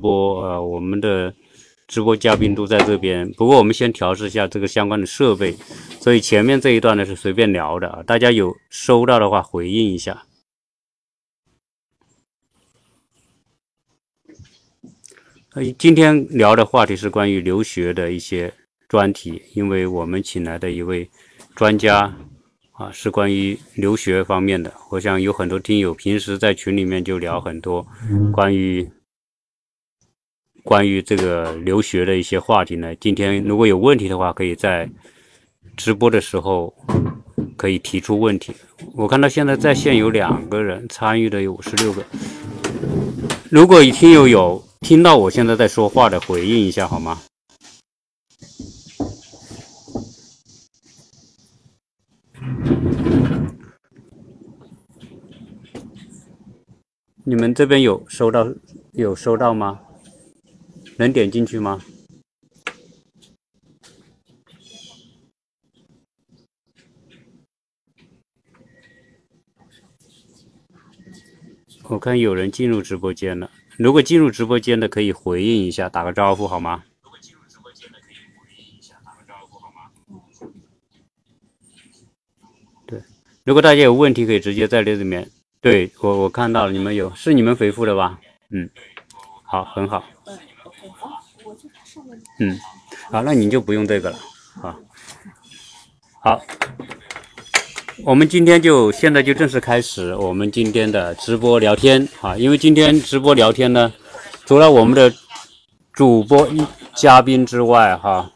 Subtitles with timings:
[0.00, 1.34] 播，呃，我们的
[1.86, 3.30] 直播嘉宾都在这边。
[3.32, 5.54] 不过我们先调试一下这个相关的设备，
[6.00, 10.24] 所以前面这一段呢是随便聊的啊，大家有收到的话回应一下。
[15.54, 18.52] 呃，今天聊的话题是关于留学的一些
[18.86, 21.08] 专题，因为我们请来的一位
[21.56, 22.14] 专家
[22.72, 24.72] 啊，是关于留学方面的。
[24.90, 27.84] 我想有很多听友平时在群里面就聊很多
[28.30, 28.88] 关于。
[30.68, 34.86] 关于这个留学的一些话题呢，今天如果有问题的话，可以在
[35.78, 36.70] 直播的时候
[37.56, 38.54] 可以提出问题。
[38.92, 42.04] 我看到现在在线有两个人参与的有五十六个。
[43.50, 47.18] 如果听友有听到我现在在说话的，回应一下好吗？
[57.24, 58.46] 你们这边有收到
[58.92, 59.80] 有收到吗？
[60.98, 61.80] 能点进去吗？
[71.84, 73.48] 我看有人进入直播间了。
[73.76, 76.82] 如果进入直播间的，可以回应一下，打个招呼好吗？
[77.00, 79.90] 如果进入直播间的，可以回应一下，打个招呼好吗？
[82.86, 83.00] 对，
[83.44, 85.30] 如果大家有问题，可以直接在这里面。
[85.60, 88.20] 对我，我看到了，你们有，是你们回复的吧？
[88.50, 88.68] 嗯，
[89.44, 90.04] 好，很好。
[92.38, 92.58] 嗯，
[93.10, 94.18] 好，那你就不用这个了，
[94.62, 94.76] 啊，
[96.20, 96.40] 好，
[98.04, 103.92] 我们今天就现在就正式开始我们今天的直播聊天啊，因为今天直播聊天呢，
[104.46, 105.12] 除了我们的
[105.92, 106.48] 主播
[106.94, 108.30] 嘉宾之外，哈，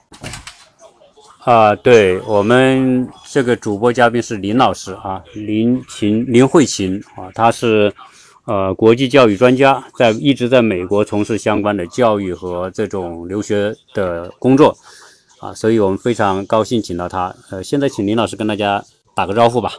[1.44, 7.92] 啊，对我们这个主播嘉宾是林老师啊，林琴林慧琴啊，他是。
[8.44, 14.76] 呃，国际教育专家在一直在美国从事相关的教育和这种留学的工作，
[15.38, 17.32] 啊，所以我们非常高兴请到他。
[17.50, 18.84] 呃，现在请林老师跟大家
[19.14, 19.72] 打个招呼吧。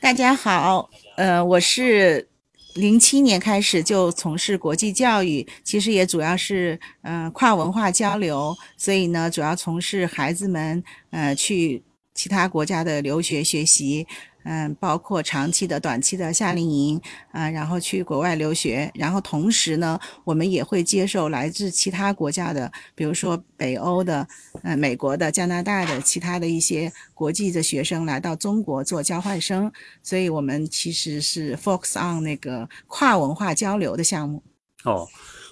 [0.00, 2.26] 大家好，呃，我是
[2.74, 11.80] 零七年开始就从事国际教育，其实也主要是嗯跨文化交流，所以呢，主要从事孩子们呃去
[12.12, 14.04] 其他国家的留学学习。
[14.44, 24.26] 嗯，包括长期的、短期的夏令营啊，然后去国外留学，然后同时呢，我们也会接受来自其他国家的，比如说北欧的、
[24.62, 29.70] 呃美国的、加拿大的其他的一些国际的学生来到中国做交换生，
[30.02, 34.42] 所以我们其实是 focus on 那个跨文化交流的项目。
[34.84, 35.06] 哦，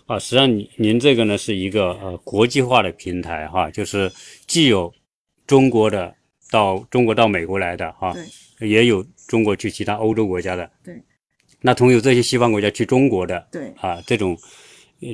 [0.06, 4.10] 啊，实际上您您这个呢是一个呃国际化的平台哈，就是
[4.46, 4.92] 既有
[5.46, 6.12] 中国的
[6.50, 8.12] 到中国到美国来的哈。
[8.60, 8.69] 对。
[8.69, 10.94] 也有中国去其他欧洲国家的，对，
[11.62, 14.37] 那同有这些西方国家去中国的，对，啊，这种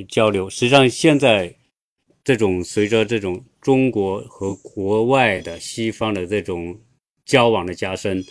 [0.09, 1.55] 交流，实际上现在
[2.25, 6.77] 这种随着这种中国和国外的西方的这种
[7.25, 8.21] 交往的加深，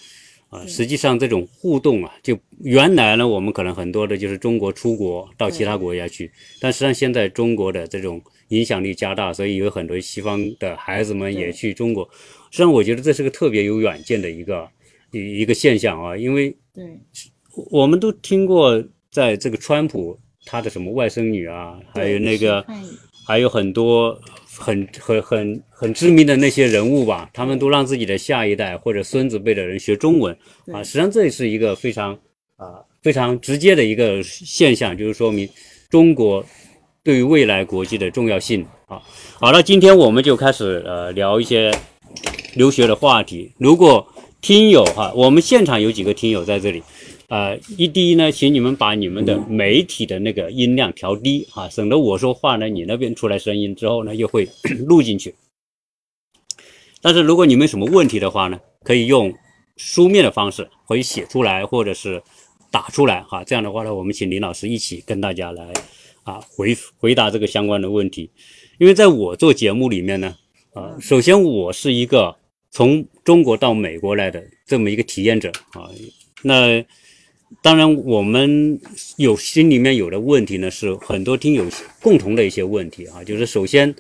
[0.51, 12.07] 啊，实际上这种互动啊，就原来呢，我们可能很多的就是中国出国到其他国家去，但实际上现在中国的这种影响力加大，所以有很多西方的孩子们也去中国，
[12.51, 14.69] 实际上我觉得这是个特别有远见的一个。
[15.17, 16.85] 一一个现象啊，因为对，
[17.71, 22.65] 我们都听过，在这个川普他的什么外甥女啊，还有那个，
[23.27, 30.37] 还有很多很很很很知名的那些人物吧，他们都让自己的下一代或者孙子辈的人学中文
[30.73, 32.13] 啊，实际上这是一个非常
[32.57, 35.49] 啊非常直接的一个现象，就是说明
[35.89, 36.45] 中国
[37.03, 39.01] 对于未来国际的重要性啊。
[39.41, 41.73] 好了，今天我们就开始呃聊一些
[42.55, 44.07] 留学的话题，如果。
[44.43, 46.81] 听友哈，我们现场有几个听友在这里，
[47.29, 54.49] 呃，一第一呢，请你们把你们的媒体的那个音量调低哈，省得我说话呢，你那边出来声音之后呢，又会
[54.87, 55.35] 录进去。
[57.01, 59.35] 但是如果你们什么问题的话呢，可以用
[59.77, 62.23] 书面的方式，可以写出来或者是
[62.71, 65.73] 打出来哈，这样的话呢，我们请林老师一起跟大家来
[66.23, 68.31] 啊回回答这个相关的问题。
[68.79, 70.37] 因为在我做节目里面呢，
[70.75, 72.37] 啊，首先我是一个。
[72.77, 75.89] 从中国到美国来的这么一个体验者啊，
[76.43, 76.85] 那
[77.63, 78.79] 当然我们
[79.17, 81.65] 有心里面有的问题呢，是很多听友
[82.03, 83.95] 共同的一些问题啊，就是首先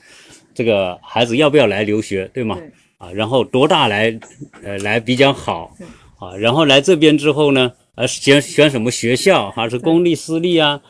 [0.55, 2.61] 这个孩子要不要来留学，对吗？
[2.99, 4.15] 啊，然后多大来
[4.63, 5.75] 呃来比较好
[6.19, 6.37] 啊？
[6.37, 10.83] 然后来这边之后呢，呃选选什么学校还是公立私立啊？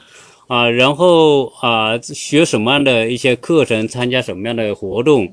[0.49, 5.33] 啊，然后啊学什么样的一些课程，参加什么样的活动？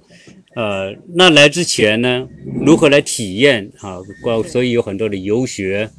[0.55, 2.27] 呃，那来之前呢，
[2.65, 3.97] 如何来体验啊？
[4.21, 5.89] 关所以有很多的游学，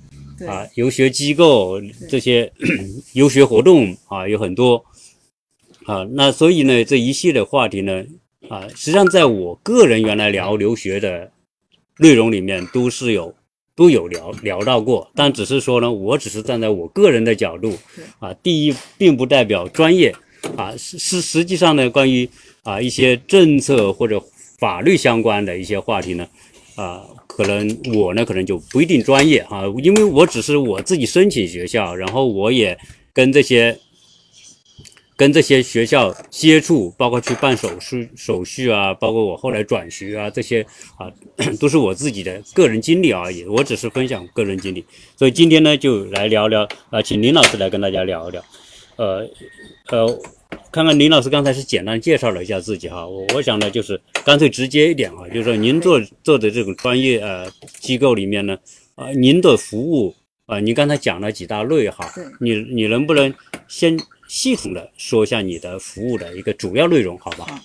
[0.47, 2.53] 啊，游学机构这些
[3.15, 4.85] 游学活动啊，有很多
[5.87, 8.05] 啊，那所以呢，这一系列话题呢，
[8.49, 11.33] 啊，实际上在我个人原来聊留学的
[11.99, 13.35] 内容里面都是有
[13.75, 17.77] 都有聊聊到过，但只是说呢，我只是站在我个人的角度，
[18.21, 20.15] 啊，第一并不代表专业，
[20.57, 22.29] 啊，是是实际上呢，关于
[22.63, 24.23] 啊一些政策或者
[24.59, 26.27] 法律相关的一些话题呢，
[26.75, 32.79] 啊，可能我呢可能就不一定专业啊，因为我只是我自己申请学校，然后我也
[33.13, 33.79] 跟这些。
[35.17, 40.67] 跟这些学校接触，包括去办手续手续啊，包括我后来转学啊，这些
[40.99, 41.09] 啊，
[41.61, 43.45] 都是我自己的个人经历而已。
[43.45, 44.85] 我只是分享个人经历，
[45.17, 48.45] 所以今天呢，就来聊聊啊，请林老师来跟大家聊一聊。
[48.97, 49.25] 呃
[49.91, 50.21] 呃，
[50.71, 58.57] 看看林老师刚才是简单介绍了一下自己哈，我我想呢，就是干脆直接一点哈，就是说您做做的这种专业呃机构里面呢，
[58.95, 60.15] 啊，您的服务
[60.47, 63.33] 啊，您刚才讲了几大类哈，你你能不能
[63.69, 63.99] 先？
[64.27, 67.63] 系统的说一下你的服务的一个主要内容，好吧？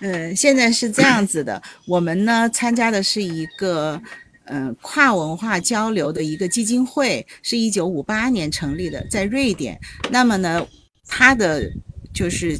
[0.00, 4.00] 嗯，现在是这样子的，我们呢参加的是一个
[4.46, 9.78] 嗯跨文化交流的一个基金会，是一九五八年成立的，在瑞典。
[10.10, 10.66] 那么呢，
[11.06, 11.70] 它的
[12.18, 12.58] 就是。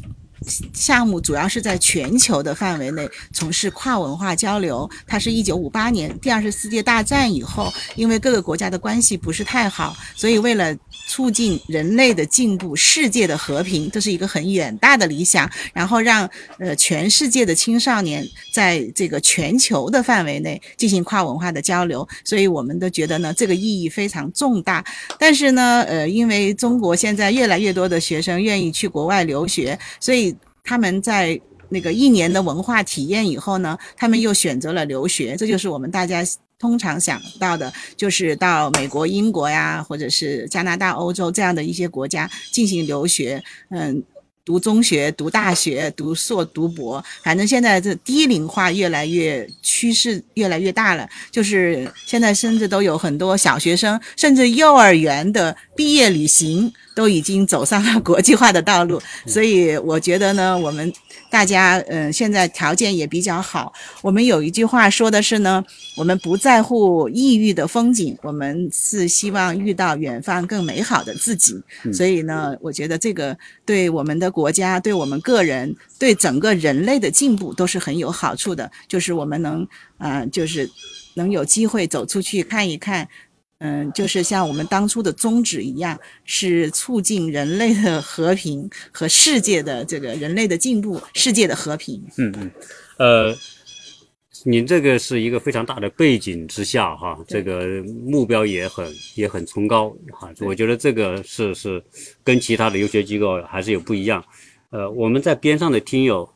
[0.73, 4.89] 项目主要是在全球的范围内从事跨文化交流。
[5.05, 10.73] 它是一九五八年第二次世界大战以后，因为各个国家的关系不是太好，所以为了
[11.09, 15.49] 促进人类的进步、世界的和平，这是一个很远大的理想。
[15.73, 16.29] 然后让
[16.59, 18.23] 呃全世界的青少年
[18.53, 24.85] 在这个全球的范围内进行跨文化的交流，所以我们都觉得呢这个意义非常重大。
[25.17, 31.39] 但是呢，呃，因为中国现在越来越多的学生愿意去国外留学，所以他们在
[31.69, 35.35] 那个一年的文化体验以后呢，他们又选择了留学。
[35.35, 36.23] 这就是我们大家
[36.59, 43.43] 通常想到的，就是到美国、英国呀，或者是加拿大、欧洲这样的一些国家进行留学。
[43.69, 44.03] 嗯。
[44.45, 51.07] 读中学、读大学、读硕、读博，反正现在这低龄化越来越趋势越来越大了。
[51.29, 58.99] 就是现在甚至都有很多小学生，甚至幼儿园的毕业旅行都已经走上了国际化的道路。
[59.27, 60.91] 所以我觉得呢，我们。
[61.29, 63.71] 大家，嗯，现在条件也比较好。
[64.01, 65.63] 我们有一句话说的是呢，
[65.95, 71.61] 我们不在乎异域的风景，我们是希望遇到远方更美好的自己。
[71.93, 78.69] 所以呢，我觉得这个对我们的国家、对我们个人、对整个人类的进步都是很有好处的。
[78.87, 79.67] 就是我们能，
[79.99, 80.69] 啊，就是
[81.13, 83.07] 能有机会走出去看一看。
[83.59, 92.01] 嗯，就是像我们当初的宗旨一样，是促进人类的和平和世界的这个人类的进步，世界的和平。
[92.17, 92.51] 嗯嗯，
[92.97, 93.37] 呃，
[94.45, 101.83] 您这个是一个非常大的背景之下哈，这个目标也很也很崇高哈，我觉得这个是是
[102.23, 104.23] 跟其他的游学机构还是有不一样。
[104.69, 106.27] 呃，我们在边上的听友。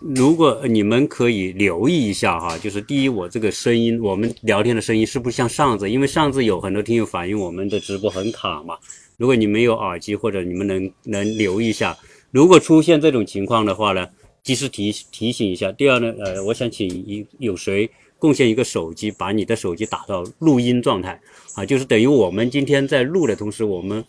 [0.00, 5.90] 如果你们可以留意一下哈，就是第一，我这个声音，我们聊天的声音是不是像上次？
[5.90, 8.76] 因为上次有很多听友反映我们的直播很卡嘛。
[9.16, 11.96] 如果你没有耳机或者你们能能留意一下，
[12.30, 14.06] 如果出现这种情况的话呢，
[14.44, 15.72] 及时提提醒一下。
[15.72, 17.90] 第二呢，呃，我想请一有谁
[18.20, 21.20] 贡献一个手机，把你的手机打到录音状态
[21.54, 24.04] 啊，就是等于我们今天在录的同时，我们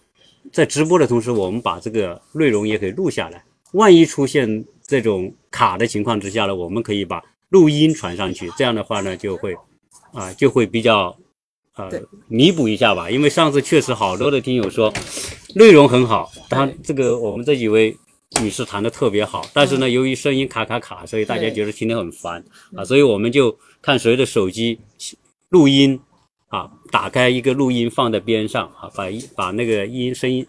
[0.52, 3.44] 在直播的同时，我们把这个内容也可以录下来。
[3.74, 9.56] 万一出现这种卡的情况之下呢，我们可以把录音传上去，这样的话呢，就会
[10.12, 11.16] 啊，就会比较
[11.76, 11.92] 呃
[12.28, 13.08] 弥补一下吧。
[13.08, 14.92] 因为上次确实好多的听友说
[15.54, 17.96] 内容很好，当然这个我们这几位
[18.42, 22.44] 女士弹的特别好，但是呢，由于声音卡卡卡，所以大家觉得听得很烦
[22.76, 24.80] 啊，所以我们就看谁的手机
[25.50, 26.00] 录音
[26.48, 30.44] 啊，打开一个录音放在边上啊，把一把那个音声音。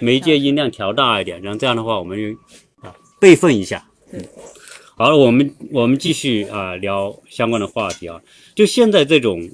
[0.00, 2.16] 媒介音量调大一点，然后这样的话，我们
[3.20, 3.88] 备份一下。
[4.12, 4.24] 嗯，
[4.96, 8.20] 好了，我们我们继续啊聊相关的话题啊。
[8.54, 9.48] 就现在这种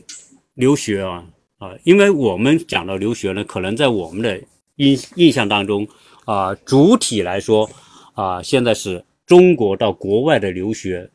[0.54, 1.24] 留学啊
[1.58, 4.40] 啊，因为我们讲到留学呢，可能在我们的
[4.76, 5.86] 印印象当中
[6.24, 7.68] 啊，主体来说
[8.14, 11.10] 啊，现在是中国到国外的留学，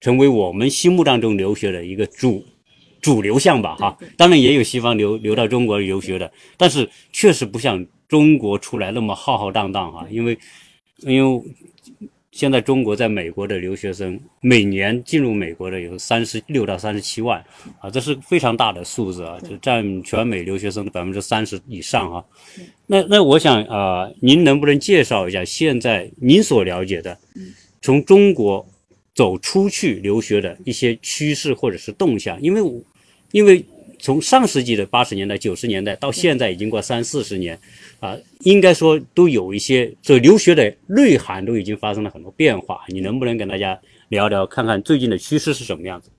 [0.00, 2.44] 成为我们心目当中留学的一个主
[3.00, 3.98] 主流项吧哈。
[4.16, 7.86] 当然也有西方留留到中国留学的，但是确实不像。
[8.06, 10.38] 中国出来那么浩浩荡荡啊，因为
[10.98, 11.42] 因为
[12.34, 17.40] 现在中国在美国的留学生每年进入美国的有三十六到三十七万
[17.78, 22.24] 啊，这是非常大的数字啊，就占全美留学生的百分之三十以上啊。
[22.88, 27.16] 那那我想啊，您能不能介绍一下现在您所了解的
[27.80, 28.66] 从中国
[29.14, 32.42] 走出去留学的一些趋势或者是动向？
[32.42, 32.60] 因为
[33.30, 33.64] 因为。
[34.04, 37.58] 从上世纪的八十年代、九十年代到现在，已经过三四十年，
[38.00, 42.82] 啊，应该说都有一些这留学的内涵都已经发生了很多变化。
[42.88, 43.80] 你能不能跟大家
[44.10, 46.10] 聊聊，看看最近的趋势是什么样子？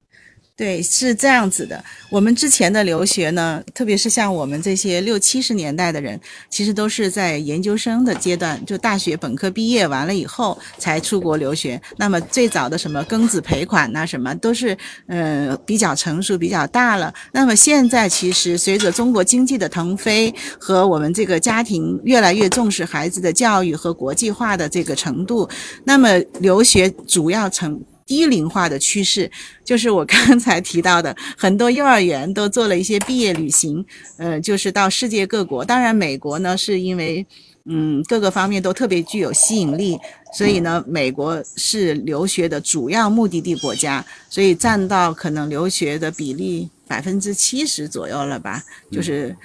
[0.57, 1.83] 对，是这样子的。
[2.09, 6.17] 我们之前的留学呢，特别是像我们这些六七十年代的人，
[6.50, 11.81] 其实都是在研究生的阶段，就大学本科毕业完了以后才出国留学。
[11.97, 17.13] 那么最早的什么庚子赔款呐，什么都是呃比较成熟、比较大了。
[17.33, 25.50] 那么现在其实随着中国经济的腾飞和我们这个家庭越来越重视孩子的教育和国际化的这个程度，
[25.83, 27.77] 那么留学主要成。
[28.05, 29.29] 低龄化的趋势，
[29.63, 33.83] 就是我刚才提到的，很多幼儿园都做了一些毕业旅行，
[34.17, 35.65] 呃，就是到世界各国。
[35.65, 37.25] 当然，美国呢，是因为
[37.65, 39.97] 嗯各个方面都特别具有吸引力，
[40.33, 49.35] 所以呢，美国是留学的主要目的地国家，所以占到可能留学的比例百分之七十左右了吧，就是。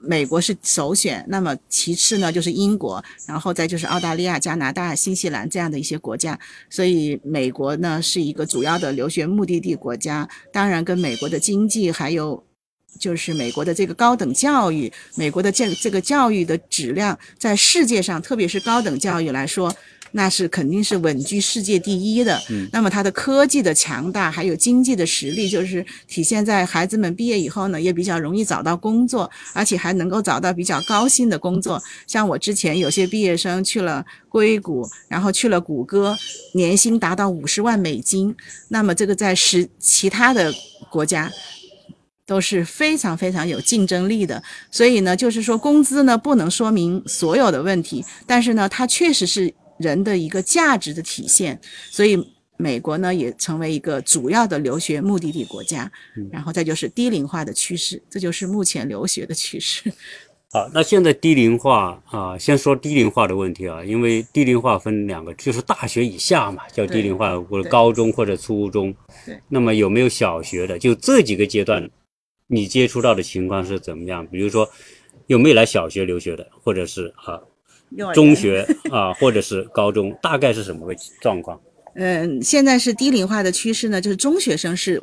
[0.00, 6.38] 美国是首选，那么其次呢就是英国，然后再就是澳大利亚、加拿大、新西兰这样的一些国家。
[6.70, 10.28] 所以美国呢是一个主要的留学目的地国家。
[10.52, 12.44] 当然，跟美国的经济还有
[13.00, 19.74] 就是美国的这个高等教育，美国的这这个教育的质量，在世界上，特别是高等教育来说。
[20.12, 22.40] 那是肯定是稳居世界第一的。
[22.50, 31.82] 嗯，那么它的科技的强大，还有经济的实力，就是体现在孩子们毕业以后呢，也比较容易找到工作，而且还能够找到比较高薪的工作。
[32.06, 36.16] 像我之前有些毕业生去了硅谷，然后去了谷歌，
[36.54, 38.34] 年薪达到五十万美金。
[38.68, 40.52] 那么这个在十其他的
[40.90, 41.30] 国家
[42.26, 44.42] 都是非常非常有竞争力的。
[44.70, 49.54] 所以呢，就是说工资呢不能说明所有的问题，但是呢，它确实是。
[49.78, 52.16] 人的一个价值的体现，所以
[52.56, 55.90] 美国呢也成为一个主要的留学目的地国家。
[56.30, 59.92] 然后再就是低龄化的趋势，这就是目前留学的趋势。
[60.50, 68.94] 好， 那现在低龄化啊，先说低龄化的问题啊，因为低龄化分两个，就是大学以下嘛，叫低龄化，或者高中或者初中。
[69.26, 69.38] 对。
[69.48, 70.78] 那么有没有小学的？
[70.78, 71.88] 就这几个阶段，
[72.46, 74.26] 你接触到的情况是怎么样？
[74.26, 74.68] 比如说
[75.26, 77.38] 有没有来小学留学的，或者是啊？
[78.14, 81.60] 中学啊，或者是高中，大概是什么个状况？
[81.94, 85.02] 嗯，现在是低龄化的趋势呢，就是中学生是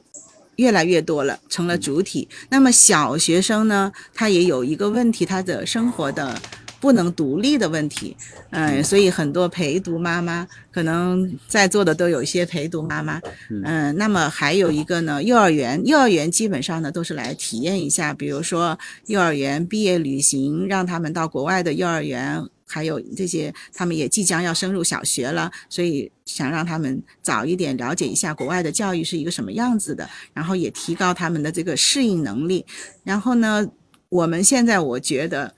[0.56, 2.30] 越来越多了，成了主体。
[2.50, 6.40] 那么小学生呢，他也有一个问题，他的生活的
[6.80, 8.16] 不能独立的问题。
[8.52, 13.20] 嗯，所以很多陪读妈妈，可能在座的都有一些陪读妈妈。
[13.50, 22.42] 嗯，那么还有一个呢，幼儿园，幼儿园基本上呢都是来体验一下，比如说幼儿园毕业旅行，让他们到国外的幼儿园。
[22.68, 32.66] 还有这些，他们也即将要升入小学了，所以想让他们早一点了解一下国外的教育是一个什么样子的，然后也提高他们的这个适应能力。
[33.04, 33.66] 然后呢，
[34.10, 35.54] 我们现在我觉得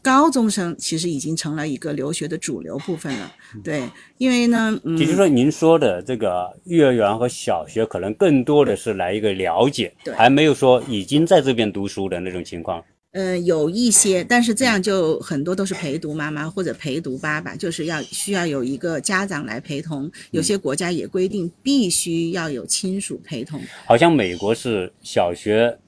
[0.00, 3.32] 高中生其实已经成了一个留学的主流部分了。
[3.62, 12.82] 对，因为呢，也就是说，您说的这个幼儿园和小学可能更多的是来一个了解，还没有说已经在这边读书的那种情况。
[13.14, 20.10] 嗯，有一些，但是这样就很多都是陪读妈妈或者陪读爸爸，就是要需要有一个家长来陪同。
[20.32, 23.62] 有些国家也规定必须要有亲属陪同。
[23.86, 25.78] 好像美国是小学，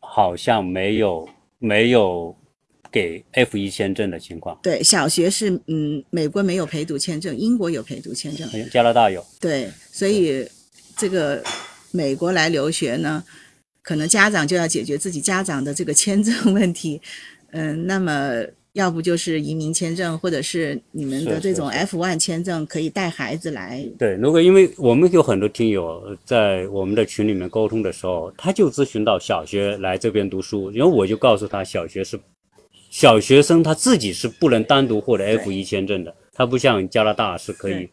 [0.00, 1.26] 好像没有
[1.58, 2.36] 没有
[2.92, 4.58] 给 F 一签证的情况。
[4.62, 9.24] 对，小学是嗯，美国没有陪读签证，英国有陪读签证，加拿大有。
[9.40, 10.46] 对，所以
[10.94, 11.42] 这个
[11.90, 13.24] 美国来留学呢。
[13.82, 17.00] 可能家长就要解决自己家长的这个签证问题，
[17.52, 18.44] 嗯，那么
[18.74, 23.84] 要不就是移民签证，或者是你们的这种 F one 签证，可以带孩子来。
[23.98, 32.20] 对，如果因为我们有很多听友在我们的群里面沟通的时候，他就咨询到小学来这边读书，然后我就告诉他，小学是
[32.90, 37.88] 小学生他自己是不能单独获得 F 一签证的，他不像加拿大是可以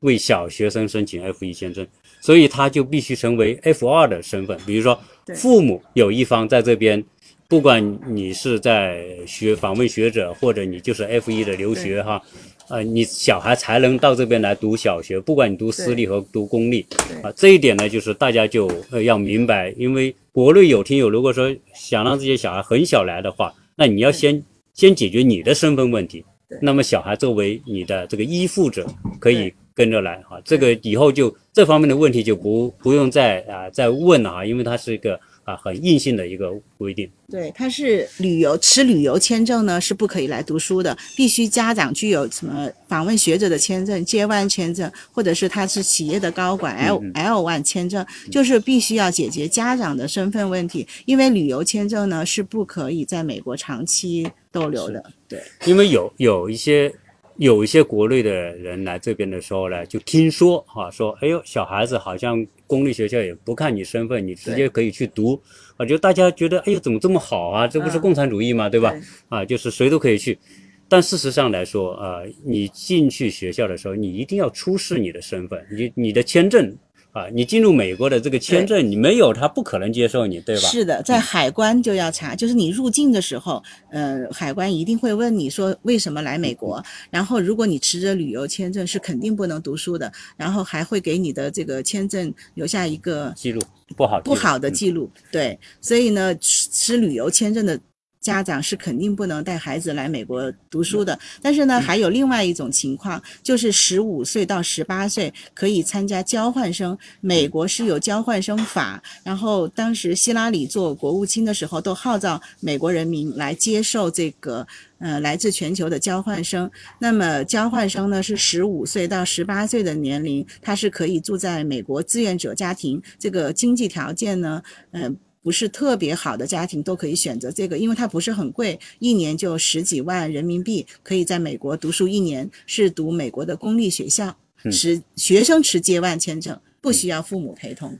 [0.00, 1.84] 为小学生申请 F 一签证，
[2.20, 4.96] 所以他就必须成为 F 二的身份，比如说。
[5.34, 7.02] 父母有一方在这边，
[7.48, 12.22] 不管你是在学访问学者，或者你就是 F 一的留学哈，
[12.68, 16.86] 呃，你小孩才能到这边来读小学，不管你读私立和读公立，
[17.22, 24.42] 啊，这一点呢，就是大家就呃要明白，因为国内有听友如果说想让这些小孩很小来的话，那你要先
[24.74, 26.24] 先解决你的身份问题，
[26.60, 28.86] 那么小孩作为你的这个依附者
[29.18, 29.52] 可以。
[29.74, 37.10] 跟着来哈，这个以后就这方面的问题就不不用再啊再问了哈，因为它是一个啊很硬性的一个规定。
[37.30, 55.04] 对，它是旅游持旅游签证呢是不可以来读书的，必须家长具有什么访问学者的签证、J one 签证，或者是他是企业的高管 L L one 签证，就是必须要解决家长的身份问题，因为旅游签证呢是不可以在美国长期逗留的。
[55.28, 56.92] 对，因为有有一些。
[57.40, 65.40] 有一些国内的人来这边的时候呢，就听说哈，说哎呦，小孩子好像公立学校也不看你身份，你直接可以去读
[65.78, 67.66] 啊，就大家觉得哎呦，怎么这么好啊？
[67.66, 68.68] 这不是共产主义吗？
[68.68, 68.94] 对吧？
[69.30, 70.38] 啊，就是谁都可以去。
[70.86, 76.76] 但事实上来说，呃，你进去学校的时候，你一定要出示你的身份，你你的签证。
[77.12, 80.68] 啊，你进入美国的这个签证，你没有，他不可能接受你，对吧？
[80.68, 93.60] 是的，在海关就要查，就是你入境的时候，呃，海关一定会问你说为什么来美国，然后如果你持着旅游签证，是肯定不能读书的，然后还会给你的这个签证留下一个记录，
[93.96, 95.10] 不好不好的记录。
[95.32, 97.78] 对，所以呢，持旅游签证的。
[98.20, 106.96] 家长是肯定不能带孩子来美国读书的，但是呢，还有另外一种情况，就是十五岁到十八岁可以参加交换生。
[107.20, 114.66] 美国是有交换生法，然后当时希拉里做国务卿的时候，都号召美国人民来接受这个
[114.98, 116.70] 呃来自全球的交换生。
[116.98, 125.16] 那么交换生呢是十五岁到十八岁的年龄，他是可以住在美国志愿者家庭，这个经济条件呢，嗯。
[125.42, 134.36] 不是特别好的家庭都可以选择这个，因为它不是很贵，一年就十几万人民币，可以在美国读书一年，是读美国的公立学校，
[134.70, 137.98] 持学生持接万签证，不需要父母陪同。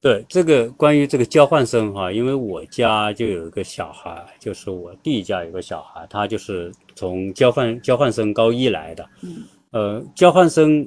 [0.00, 9.08] 对这个关于这个交换生哈，因为我家就有一个小孩，就是我弟家有个小孩，他就是从交换交换生高一来的。
[9.22, 9.44] 嗯。
[9.70, 10.86] 呃，交换生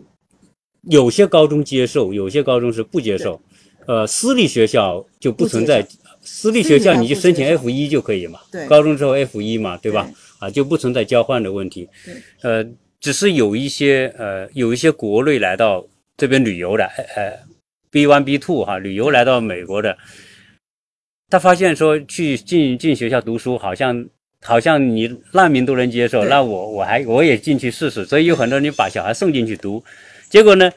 [0.89, 3.41] 有些高中接受，有些高中是不接受。
[3.87, 5.85] 呃，私立学校就不存在，
[6.21, 10.09] 私立学校你就申请 F 一就可以嘛，对，高中之后 F 一嘛，对吧？
[10.39, 11.87] 啊，就不存在交换的问题。
[12.41, 12.65] 呃，
[12.99, 15.85] 只是有一些呃，有一些国内来到
[16.17, 16.83] 这边旅游的，
[17.15, 17.39] 呃
[17.91, 19.97] ，B one B two 哈，旅游来到美国的，
[21.29, 24.07] 他发现说去进进学校读书，好像
[24.41, 29.83] 好像你难民都能接受，那我我还我也进去试试，所以有很多人把小孩送进去读，
[30.29, 30.71] 结果呢？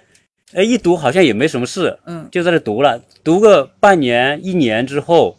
[0.54, 5.36] 哎，一读好像也没什么事，嗯，就在那读了，读个半年、一年之后，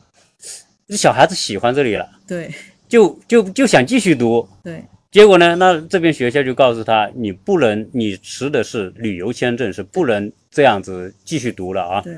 [0.87, 2.53] 这小孩子喜欢这里了，对，
[2.87, 12.15] 就就就想继续读，对，结果呢，那这边学校就告诉他，你不能，你持的是旅游签证，是不能这样子继续读了啊，对，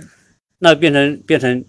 [0.59, 1.63] 那变成变成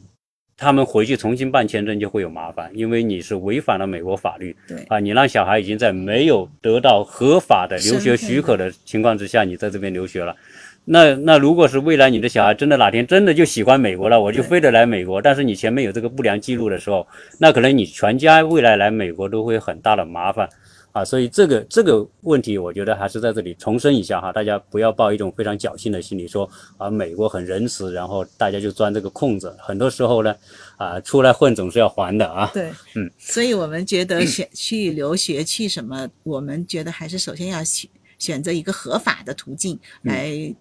[0.56, 10.35] 他们回去重新办签证就会有麻烦，因为你是违反了美国法律，对，啊，你让小孩已经在没有得到合法的留学许可的情况之下，你在这边留学了。
[10.84, 15.22] 那那如果是未来你的小孩真的哪天真的就喜欢美国了，我就非得来美国。
[15.22, 17.06] 但是你前面有这个不良记录的时候，
[17.38, 20.48] 那可能你全家未来来美国都会很大的麻烦
[20.90, 21.04] 啊。
[21.04, 29.56] 所以这个这个问题，我觉得还是在这里重申一下哈，大家不要抱一种非常侥幸的心理，说啊美国很仁慈，然后大家就钻这个空子。
[29.60, 30.34] 很多时候呢，
[30.78, 32.50] 啊出来混总是要还的啊。
[32.52, 40.52] 对，嗯，所以我们觉得选去留学去什么，我们觉得还是首先要选选择一个合法的途径来。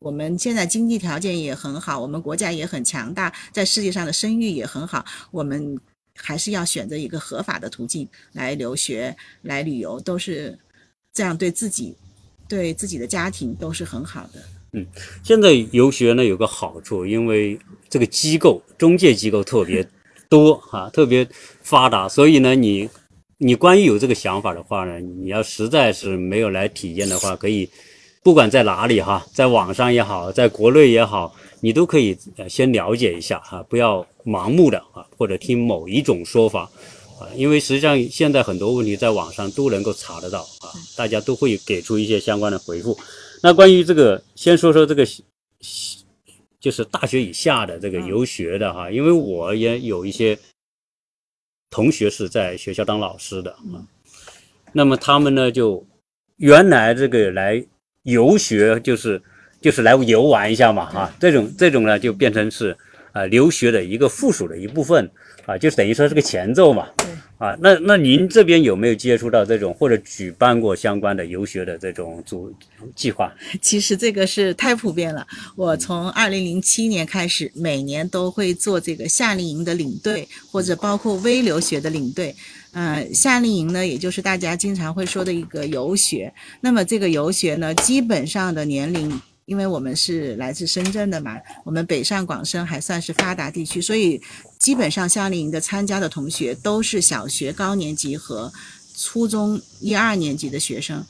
[0.00, 5.04] 我们现在经济条件也很好，我们国家也很强大，在世界上的声誉也很好。
[5.32, 5.76] 我们
[6.14, 10.56] 还是要选择一个合法的途径来留学、来旅游，都是
[11.12, 11.96] 这样，对自己、
[12.48, 14.40] 对自己的家庭都是很好的。
[14.72, 14.86] 嗯，
[15.24, 17.58] 现在游学呢有个好处，因为
[17.88, 19.84] 这个机构、中介机构特别
[20.28, 21.28] 多哈，特别
[21.62, 22.88] 发达，所以呢，你
[23.38, 27.68] 你关于有这个想法的话呢，你要实在是没有来体验的话，可以。
[28.28, 36.70] 不管在哪里哈，在网上也好，在国内也好，你都可以呃先了解一下哈，不要盲目的啊，或者听某一种说法
[37.18, 42.94] 啊，因为实际上现在很多问题在网上都能够查得到啊，大家都会给出一些相关的回复。
[43.42, 45.08] 那关于这个，先说说这个，
[46.60, 50.38] 就是大学以下的这个游学的哈，因为我也有一些
[51.70, 53.80] 同学是在学校当老师的啊，
[54.74, 55.82] 那么他们呢就
[56.36, 57.64] 原来这个来。
[58.02, 59.20] 游学就是
[59.60, 62.76] 就是来游玩一下嘛，哈，这种这种呢就变成是
[63.12, 65.10] 啊留学的一个附属的一部分
[65.46, 66.88] 啊，就是等于说是个前奏嘛，
[67.38, 72.54] 啊，那那您这边有没有接触到这种或者举办过相关的游学的这种组
[72.94, 73.32] 计划？
[73.60, 82.34] 其实这个是太普遍了，我从二零零七年开始，每年都会做这个夏令营的领队，或者包括微留学的领队。
[82.78, 86.32] 呃，夏令营呢，也就是大家经常会说的一个游学。
[86.60, 94.22] 那么这个游学呢，基本上的年龄，因为我们是来自深圳的嘛，我们北上广深还算是发达地区，所以
[94.60, 98.52] 基本上夏令营的参加的同学都是小学高年级和
[98.96, 101.04] 初中一二年级的学生。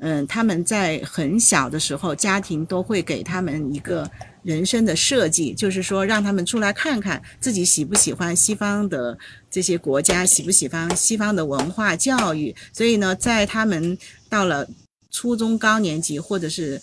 [0.00, 4.10] 嗯，他们在很小的时候，家庭都会给他们一个
[4.42, 9.16] 人生的设计，就是说让他们出来看看自己喜不喜欢西方的
[9.50, 12.54] 这些国家，喜不喜欢西方的文化教育。
[12.72, 13.96] 所以呢，在他们
[14.28, 14.66] 到了
[15.10, 16.80] 初中高年级或者是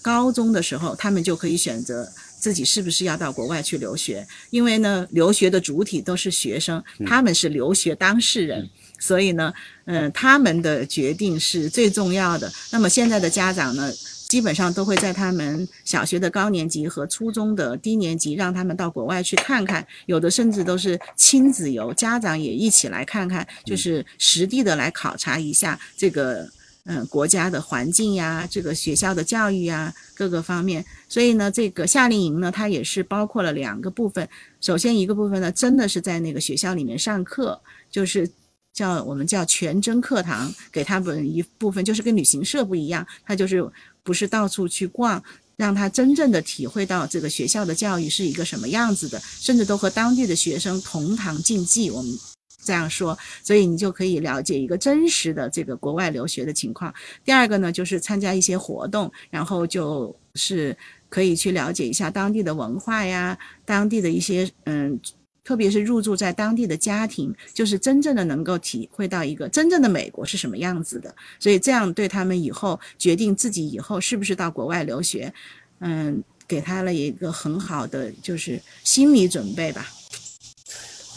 [0.00, 4.24] 高中的时候，他们就可以选择自己是不是要到国外去留学。
[4.50, 8.70] 因为呢，留学的主体都是学生，他们是留学当事人。
[9.00, 9.52] 所以呢，
[9.86, 12.52] 嗯，他们的决定是最重要的。
[12.70, 13.90] 那么现在的家长呢，
[14.28, 19.84] 基本上都会在他们小学的高年级和初中的低年级，让他们到国外去看看。
[20.04, 26.46] 有的甚至都是亲子游，家长也一起来看看，就是实地的来考察一下这个
[26.84, 30.84] 嗯国家的环境呀，这个学校的教育呀各个方面。
[31.08, 34.28] 所以呢，这个夏令营呢，它也是包括了两个部分。
[34.60, 37.58] 首先一个部分呢，真的是在那个学校里面上课，
[37.90, 38.30] 就是。
[38.80, 43.62] 叫我们叫全真课堂，给他们一部分，就是跟旅行社不一样，他就是
[44.02, 45.22] 不是到处去逛，
[45.56, 52.10] 让他真正的体会到这个学校的教育是一个什么样子的，甚至都和当地的学生同堂竞技，我们
[52.64, 56.94] 这样说，所以你就可以了解一个真实的这个国外留学的情况。
[57.22, 60.74] 第二个呢，就是参加一些活动，然后就是
[61.10, 64.98] 可以去了解一下当地的文化呀，当地的一些嗯。
[65.50, 75.34] 特别是入住在当地的家庭，就是真正的能够体会到一个真正的美国是什么样子的，所以这样对他们以后决定自己以后是不是到国外留学，
[75.80, 79.88] 嗯，给他了一个很好的就是心理准备吧。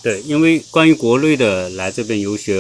[0.02, 2.60] 对，因为关于国内的来这边游学，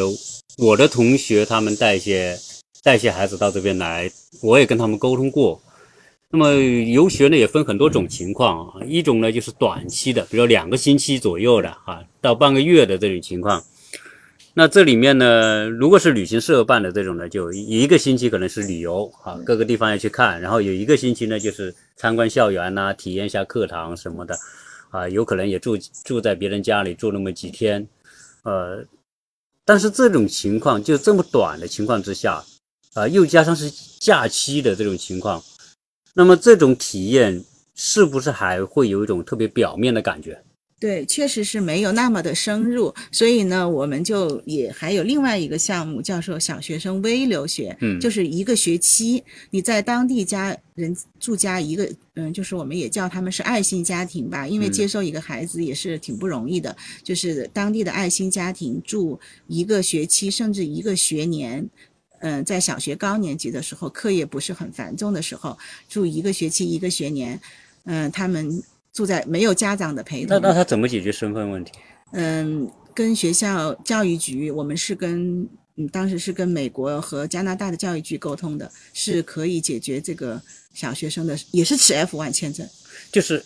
[0.60, 2.40] 我的同学他们带一些
[2.84, 4.12] 带一些孩子到这边来，
[4.44, 5.60] 我也跟他们沟通过。
[6.36, 13.64] 那么游学呢也分很多种情况啊，一种呢就是短期的，比如两个星期左右的啊，到半个月的这种情况。
[14.56, 24.36] 那这里面呢，如果是旅行社办的这种呢，就一个星期可能是旅游啊，各个地方要去看，然后有一个星期呢就是参观校园呐，体验一下课堂什么的，
[24.90, 27.88] 啊，有可能也住住在别人家里住那么几天，
[28.42, 28.84] 呃，
[29.64, 32.44] 但是这种情况就这么短的情况之下，
[32.96, 35.40] 啊，又加上是假期的这种情况。
[36.14, 37.44] 那么这种体验
[37.76, 40.44] 是不是还会有一种特别表面的感觉？
[40.80, 42.94] 对，确实是没有那么的深入。
[43.10, 61.70] 所以呢，我们就也还有另外一个项目，叫做小学生微留学，嗯，就是一个学期你在当地家人住家一个，嗯，就是我们也叫他们是爱心家庭吧，因为接收一个孩子也是挺不容易的，就是当地的爱心家庭住一个学期甚至一个学年。
[62.24, 65.58] 嗯，在小学高年级的时候，课业不是很繁重的时候，
[65.90, 67.40] 住一个学期一个学年，
[67.84, 70.30] 嗯，他们住在没有家长的陪同。
[70.30, 71.74] 那那他怎么解决身份问题？
[72.14, 80.42] 嗯，跟学校教育局，我们是跟嗯，当时是跟美国和加拿大的教育局沟通的，是可以解决这个
[80.74, 82.66] 小学生的，也是持 F one 签证。
[83.12, 83.44] 就是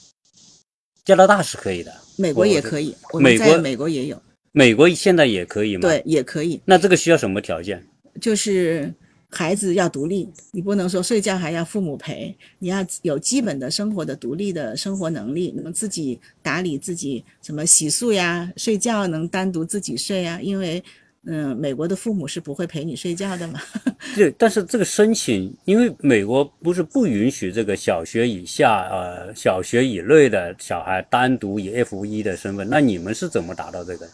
[1.03, 4.21] 加拿大是可以的，美国也可以，我们在美国也有。
[4.51, 5.81] 美国现在也可以吗？
[5.81, 6.61] 对，也可以。
[6.65, 7.83] 那这个需要什么条件？
[8.19, 8.93] 就是
[9.29, 20.39] 孩子要独立，你不能说睡觉还要父母陪，你要有基本的生活的独立的生活能力，能自己打理自己，什么洗漱呀、睡觉能单独自己睡呀。
[20.41, 20.81] 因为，
[21.25, 23.59] 嗯，美国的父母是不会陪你睡觉的嘛。
[24.15, 34.07] 对，但是这个申请，因为美国不是不允许这个小学以下、呃小学以内的小孩单独以 F 一的身份，那你们是怎么达到这个？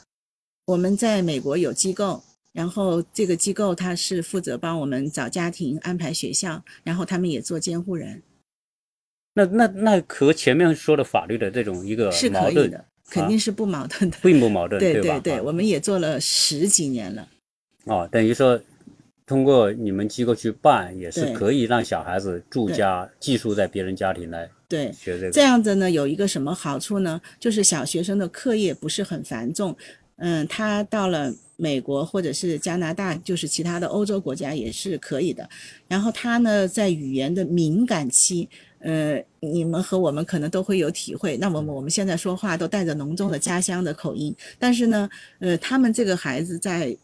[0.66, 2.24] 我们在美国有机构。
[2.54, 8.22] 然后这个机构他是负责帮我们找家庭、安排学校，然后他们也做监护人。
[9.34, 17.28] 那那那和前面说的法律的这种一个是可以的，肯定是不矛盾的，并不矛盾，对对对，我们也做了十几年了。
[17.86, 18.62] 哦，等于说
[19.26, 25.32] 通过你们机构去办，也是可以让小孩子住家寄宿在别人家庭来对学这个。
[25.32, 27.20] 这样子呢，有一个什么好处呢？
[27.40, 29.76] 就是小学生的课业不是很繁重。
[30.18, 31.34] 嗯，他到了。
[31.56, 35.48] 美国或者是加拿大，就是其他的欧洲国家也是可以的。
[35.88, 41.38] 然后他呢，在语言的敏感期，呃，你们和我们可能都会有体会。
[41.38, 46.98] 那么我们现在说话都带着浓重的家乡的口音，但是呢，呃，他们这个孩子在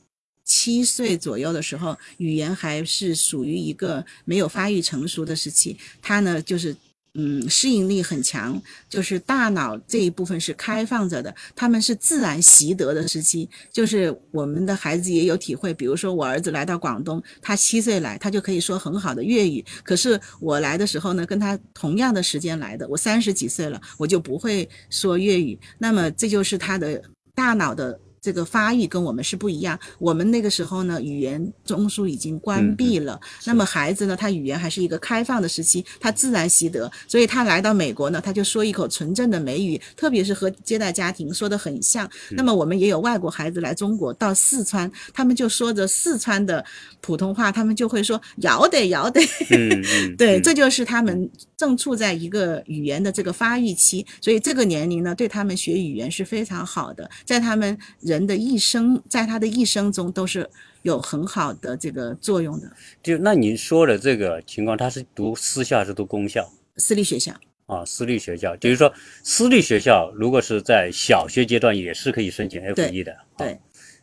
[0.43, 6.75] 七岁左右的时候，语言还是属于一个没有发育成熟的时期，他呢就是。
[7.15, 13.49] 嗯，适应力很强，就是大脑这一部分是开放着的，他们是自然习得的时期。
[13.73, 19.65] 就是我们的孩子也有体会，比如说我儿子来到广东，他七岁来，他就可以说很好的粤语。
[19.83, 25.59] 可是我来的时候呢，跟他同样的时间来的，我三十几岁了，我就不会说粤语。
[25.79, 27.01] 那么这就是他的
[27.33, 27.99] 大脑的。
[28.21, 29.79] 这个发育跟我们是不一样。
[29.97, 33.19] 我们那个时候呢，语言中枢已经关闭了。
[33.45, 36.91] 那么孩子呢，他语言还是一个开放的时期，他自然习得。
[37.07, 42.09] 所以他来到美国呢，他就说一口纯正的美语，特别是和接待家庭说的很像。
[42.31, 46.63] 那么我们也有外国孩子来中国，到四川，他们就说着四川的
[47.01, 49.21] 普通话，他们就会说要得要得。
[50.17, 57.77] 对，这就是他们正处在一个语言的这个发育期，所以这个年龄呢，对他们学语言是非常好的，在他们。
[58.09, 60.49] 人的一生，在他的一生中都是
[60.81, 62.71] 有很好的这个作用的。
[63.03, 66.43] 就那您说的这个情况，他是读私校还是读公校？
[66.77, 67.31] 私立学校
[67.67, 68.91] 啊，私立学校，就是说
[69.21, 73.15] 私立学校如果是在小学阶段也是可以申请 F 一的。
[73.37, 73.51] 对，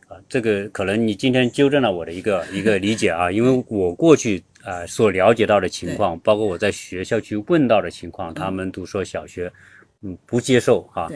[0.07, 9.51] 啊，这个可能你今天纠正了我的一个一个理解啊，因为我过去啊所了解到的情况，包括我在学校去问到的情况，他们都说小学
[10.01, 11.11] 嗯不接受啊。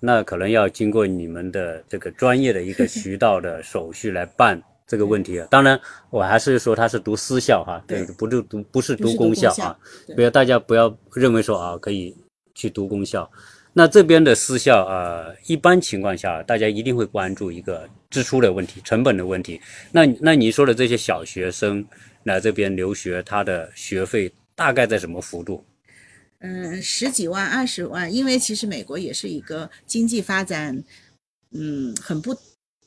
[0.00, 5.42] 那可能要经过你们的这个专业的一个渠道的手续来办这个问题。
[5.50, 5.78] 当然，
[6.10, 9.76] 我还是说他是读私校哈，对，不是读不是读公校啊。
[10.14, 12.16] 不要大家不要认为说啊可以
[12.54, 13.28] 去读公校。
[13.72, 19.60] 那这边的私校啊，一般情况下大家一定会关注一个支出的问题、成本的问题。
[19.92, 21.84] 那那你说的这些小学生
[22.24, 25.64] 来这边留学，他的学费大概在什么幅度？
[26.40, 30.84] 嗯，十几万、二十万，因为其实美国也是一个经济发展，
[31.50, 32.36] 嗯，很不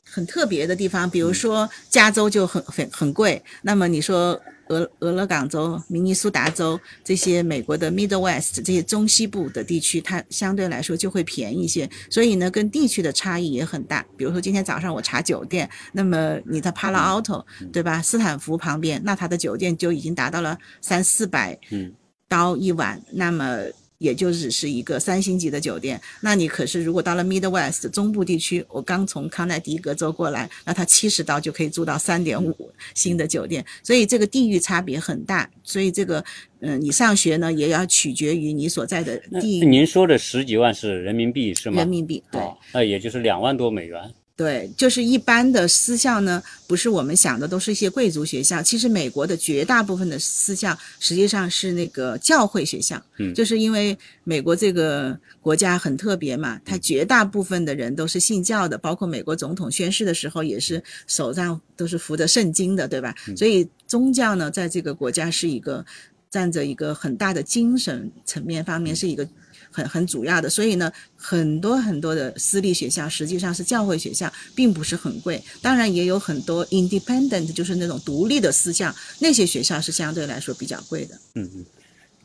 [0.06, 1.10] 很特别的地方。
[1.10, 11.90] 比如说加州就很很很贵，那么你说俄俄勒冈州、明尼苏达州这些美国的 Middle West 这些中西部的地区，它相对来说就会便宜一些。
[12.10, 14.06] 所以呢，跟地区的差异也很大。
[14.16, 18.02] 比如说今天早上我查酒店，那么你在 Palo Alto 对吧？
[18.02, 21.60] 斯坦福旁边，那它的酒店就已经达到了三四百。
[21.72, 21.94] 嗯。
[22.32, 23.60] 刀一晚，那么
[23.98, 26.00] 也就只是一个三星级的酒店。
[26.22, 33.66] 那你可是如果到了 Midwest 中部地区，我刚从康奈狄格州过来，那他七十刀就可以住到三点五星的酒店。
[33.84, 35.50] 所以这个地域差别很大。
[35.62, 36.24] 所以这个，
[36.62, 39.66] 嗯，你上学呢也要取决于你所在的地域。
[39.66, 41.80] 您说的十几万是人民币是吗？
[41.80, 42.42] 人民币，对，
[42.74, 44.02] 那也就是两万多美元。
[44.36, 48.60] 对，就是一般的私校呢，不是我们想的都是一些贵族学校。
[48.60, 63.14] 其实美国的绝大部分的私校实际上是那个教会学校，嗯，就是因为美国这个国家很特别嘛，它绝大部分的人都是信教的，包括美国总统宣誓的时候也是手上都是扶着圣经的，对吧？
[63.38, 65.86] 所以宗教呢，在这个国家是一个
[66.32, 69.28] 占着一个很大的精神层面方面是一个。
[69.72, 75.42] 很很主要的，所以呢，很多很多的私立学校实际上是教会学校，并不是很贵。
[75.62, 81.16] 当然也有很多 independent，就是那种独立的私校，那些学校是相对来说比较贵的。
[81.36, 81.66] 嗯嗯，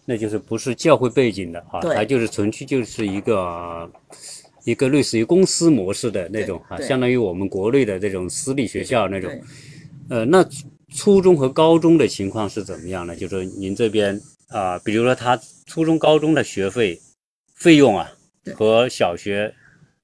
[0.05, 3.91] 那就是不是教会背景的啊，它就是纯粹就是一个
[4.65, 9.31] 一个类似于公司模式的那种啊，相当于我们国内的这种私立学校那种。
[10.09, 10.45] 呃，那
[10.93, 13.15] 初中和高中的情况是怎么样呢？
[13.15, 17.01] 就是您这边啊，比如说他初中、高中的学费。
[17.57, 18.13] 费用啊，
[18.55, 19.53] 和小学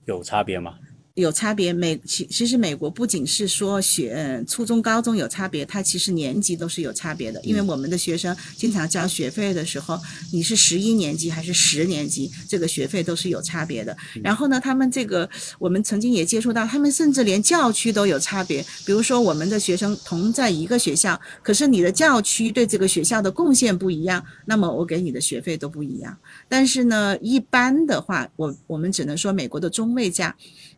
[0.06, 0.78] 有差别吗？
[1.14, 7.38] 有差别，美其其实美国不仅是说学初中、高中有差别，它其实年级都是有差别的。
[7.42, 10.00] 因为我们的学生经常交学费的时候，
[10.32, 13.94] 你是十一年级还是十年级，这个学费都是有差别的。
[14.24, 18.64] 然后呢，他们这个我们曾经也接触到，他们甚至连教区都有差别。
[18.86, 26.16] 比如说，我们的学生同在一个学校，可是你的教区对这个学校的贡献不一样，那么我给你的学费都不一样。
[26.48, 30.34] 但是呢，一般的话，我我们只能说美国的中位价。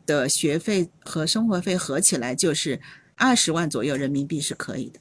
[0.07, 2.81] 的学费和生活费合起来就是
[3.17, 5.01] 二十万左右人民币是可以的，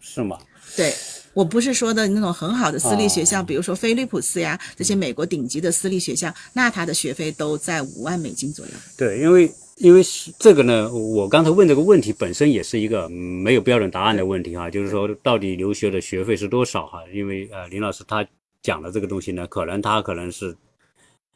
[0.00, 0.38] 是吗？
[0.76, 0.94] 对，
[1.32, 8.72] 我不是说的那种很好的私立学校，比如说菲利普斯呀这些美国顶级的私立学校，那它的学费都在五万美金左右。
[8.96, 10.02] 对，因为因为
[10.38, 17.00] 这个呢，我刚才问这个问题本身也是一个没有标准答案的问题哈，就是说到底留学的学费是多少哈？
[17.14, 18.26] 因为呃林老师他
[18.62, 20.56] 讲的这个东西呢，可能他可能是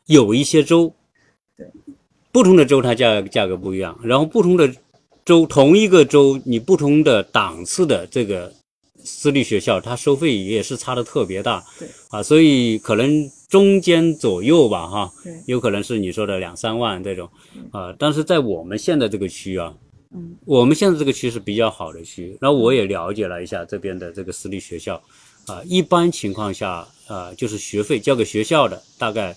[0.06, 0.94] 有一些州。
[2.32, 4.72] 对，不同的州它价价格不一样，然后不同的
[5.24, 8.52] 州同一个州，你不同的档次的这个
[9.04, 11.62] 私立学校，它收费也是差的特别大。
[11.78, 11.88] 对。
[12.08, 17.28] 啊，所以可能中间左右吧，哈，对，有可能是你说的两三万这种，
[17.70, 19.74] 啊，但是在我们现在这个区啊，
[20.14, 25.00] 嗯，我们现在这个区是比较好的区，然后我也了解了一下这边的这个私立学校，
[25.46, 29.36] 啊，一般情况下啊，就是学费交给学校的大概。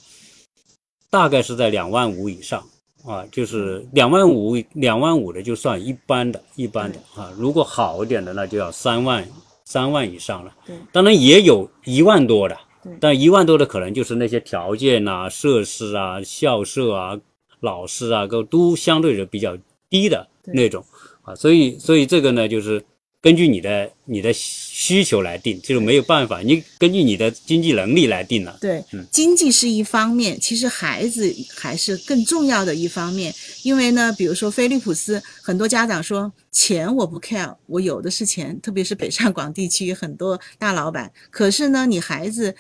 [1.07, 2.61] 大概是在两万五以上
[3.05, 7.31] 啊，就是两万五，两万五的就算一般的，一般的啊。
[7.37, 9.23] 如果好一点的，那就要三万，
[9.63, 10.51] 三万以上了。
[10.65, 12.57] 对，当然也有一万多的，
[12.99, 17.19] 但一万多的可能就是那些条件啊、设施啊、校舍啊、
[17.59, 19.55] 老师啊，都都相对的比较
[19.89, 20.83] 低的那种
[21.21, 22.83] 啊，所以所以这个呢，就是
[23.25, 28.55] 根据你的你的需求来定，就是没有办法，你根据你的经济能力来定了。
[28.61, 33.33] 对，经济是一方面，其实孩子还是更重要的一方面，
[33.63, 42.55] 因为呢，比如说菲利普斯，很多家长说钱我不 care，我有的是钱，特别是北上广地区很多大老板，可是呢，你孩子，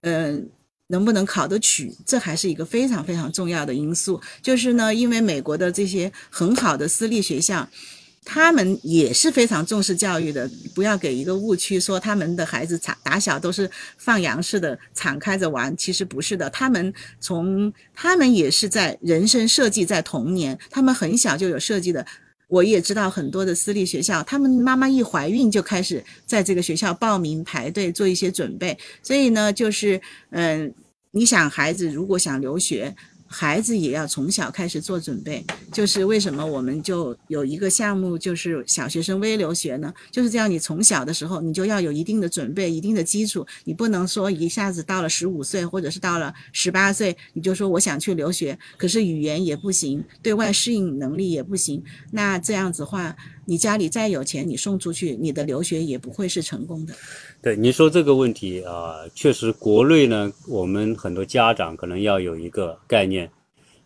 [0.00, 0.48] 嗯。
[0.88, 4.20] 能不能考得取，这还是一个非常非常重要的因素。
[4.40, 7.68] 就是呢，因为美国的这些很好的私立学校，
[8.28, 10.50] 他们也是非常重视教育的。
[10.74, 15.74] 不要给一个误区，说他们的孩子打打小都是放羊式的，敞开着玩。
[15.76, 22.04] 其实不是的，他们从他们也是在人生设计在童年，他们很小就有设计的。
[22.48, 30.74] 我也知道很多的私立学校，他们妈妈一怀孕就开始在这个学校报名排队做一些准备，所以呢，就是嗯，
[31.12, 32.94] 你想孩子如果想留学。
[33.28, 39.92] 孩子也要从小开始做准备，就是为什么我们就有一个项目，就是小学生微留学呢？
[40.10, 53.16] 就是这样，你从小的时候你就要有一定的准备，一定的基础，你不能说一下子到了十五岁或者是到了十八岁，你就说我想去留学，可是语言也不行，对外适应能力也不行，那这样子话。
[53.48, 56.92] 你家里再有钱，你送出去，你的留学也不会是成功的。
[57.46, 63.30] 对，你说这个问题啊，确实，国内呢，我们很多家长可能要有一个概念，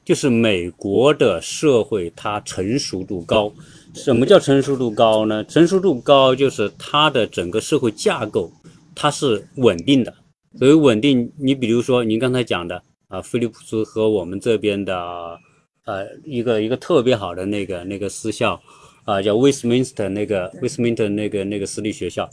[0.03, 3.53] 就是美国的社会它成熟度高。
[3.92, 5.44] 什么叫成熟度高呢？
[5.44, 8.51] 成熟度高就是它的整个社会架构
[8.94, 10.14] 它是稳定的。
[10.59, 15.38] 所以稳定，你比如说您刚才讲的啊，菲利普斯和我们这边的
[15.85, 18.59] 呃一个一个特别好的那个那个私校。
[19.05, 22.29] 啊，叫 Westminster 那个 Westminster 那个那个私立学校，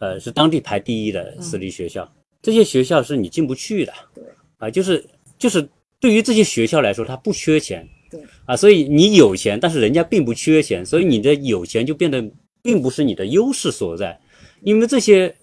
[0.00, 2.10] 呃，是当地排第一的私立学校。
[2.42, 4.24] 这些学校是你进不去的，对，
[4.56, 5.04] 啊，就是
[5.38, 5.68] 就是
[6.00, 12.24] 对于这些学校来说，它不缺钱，对，啊，所以你有钱，但是人家并不缺钱，所以你的有钱就变得
[12.62, 14.18] 并不是你的优势所在，
[14.62, 15.36] 因为这些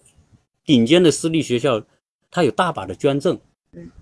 [0.65, 1.79] 顶尖的私立学校，
[2.31, 3.39] 它有大把的捐赠，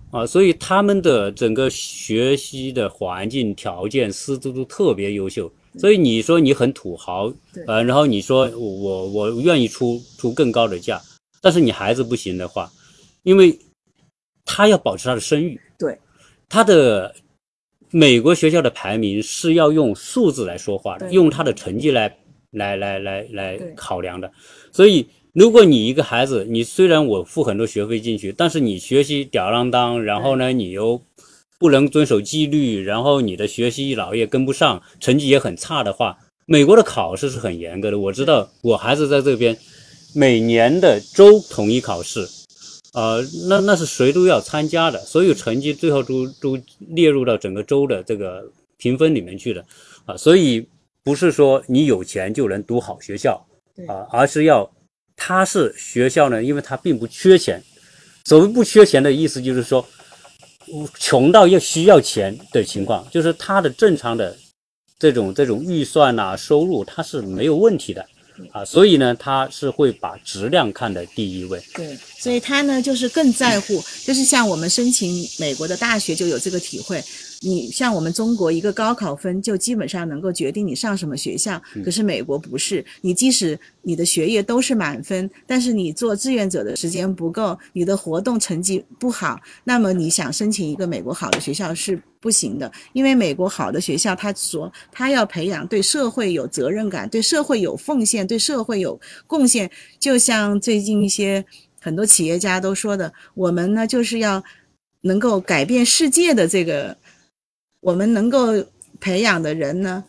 [0.09, 5.51] 啊，所以他们的整个学习的环境条件、师资都特别优秀。
[5.77, 7.33] 所以你说你很土豪，
[7.67, 11.01] 呃，然后你说我我愿意出出更高的价，
[11.41, 12.71] 但是你孩子不行的话，
[13.23, 13.57] 因为
[14.45, 15.97] 他要保持他的声誉，对，
[16.47, 17.13] 他的
[17.91, 22.15] 美国学校的排名是要用数字来说话的，用他的成绩来
[22.51, 24.31] 来来来来考量的。
[24.71, 31.01] 所以如果你一个孩子，你虽然我付很多学费进去，但是你学习吊儿郎当，然后呢，你又。
[31.57, 37.97] 不能遵守纪律，然后你的学习老也跟不上，成绩也很差的话，美国的考试是很严格的。
[37.97, 39.57] 我知道我孩子在这边，
[40.13, 42.27] 每年的州统一考试，
[42.93, 48.43] 呃，那那是谁都要参加的，所有成绩最后都都列入到整个州的这个
[48.77, 49.65] 评分里面去的，
[50.05, 50.67] 啊，所以
[51.03, 53.41] 不是说你有钱就能读好学校，
[53.87, 54.69] 啊，而是要
[55.15, 57.63] 他是学校呢，因为他并不缺钱，
[58.25, 59.85] 所谓不缺钱的意思就是说。
[60.99, 64.35] 穷到要需要钱的情况，就是他的正常的
[64.97, 68.05] 这种这种预算呐，收入他是没有问题的
[68.51, 71.61] 啊，所以呢，他是会把质量看在第一位。
[71.73, 77.03] 对，所以他呢就是更在乎，就是像我们申请美国的大学就有这个体会。
[77.41, 99.69] 你像我们中国一个高考分就基本上能够决定你上什么学校，可是美国不是，你即使你的学业都是满分，但是你做志愿者的时间不够，你的活动成绩不好，那么你想申请一个美国好的学校是不行的，因为美国好的学校，他说他要培养对社会有责任感、对社会有奉献、对社会有贡献，
[99.99, 101.45] 就像最近一些
[101.81, 104.43] 很多企业家都说的，我们呢就是要
[105.01, 106.97] 能够改变世界的这个。
[107.85, 108.47] 我们能够
[108.99, 110.03] 培养的人呢，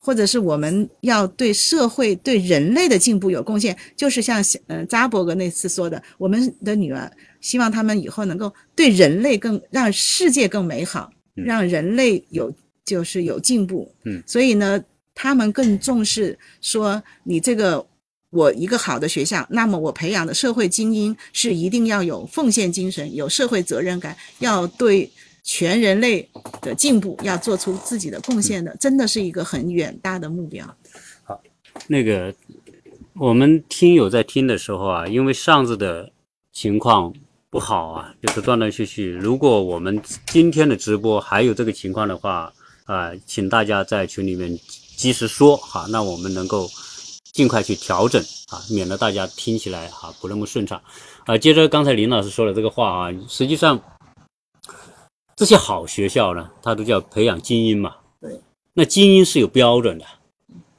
[0.00, 7.08] 或者是我们要对社会、对人类的进步有贡献，就是像呃扎伯格那次说的，我们的女儿
[7.40, 12.52] 希望他们以后能够对人类更让世界更美好，让人类有
[12.84, 13.94] 就是有进步。
[14.04, 14.82] 嗯，所以呢，
[15.14, 17.86] 他们更重视说你这个
[18.30, 25.08] 我一个好的学校，那么我培养的社会精英是一定要有奉献精神、有社会责任感，要对。
[25.42, 26.28] 全人类
[26.60, 30.66] 的进步要做出自己的贡献的，真的是一个很远大的目标。
[31.22, 31.40] 好，
[31.86, 32.32] 那个
[33.14, 36.12] 我们听友在听的时候啊，因为上次的
[36.52, 37.12] 情况
[37.48, 39.10] 不好啊，就是断断续续。
[39.10, 42.52] 如果我们今天的直播还有这个情况的话
[42.84, 44.56] 啊，请大家在群里面
[44.96, 46.68] 及时说哈，那我们能够
[47.32, 50.80] 尽快去调整啊，免得大家听起来哈不那么顺畅
[51.24, 51.38] 啊。
[51.38, 53.80] 接着刚才林老师说的这个话啊，实际上。
[55.40, 57.96] 这些好学校呢，它都叫培养精英嘛。
[58.20, 58.30] 对。
[58.74, 60.04] 那精英是有标准的，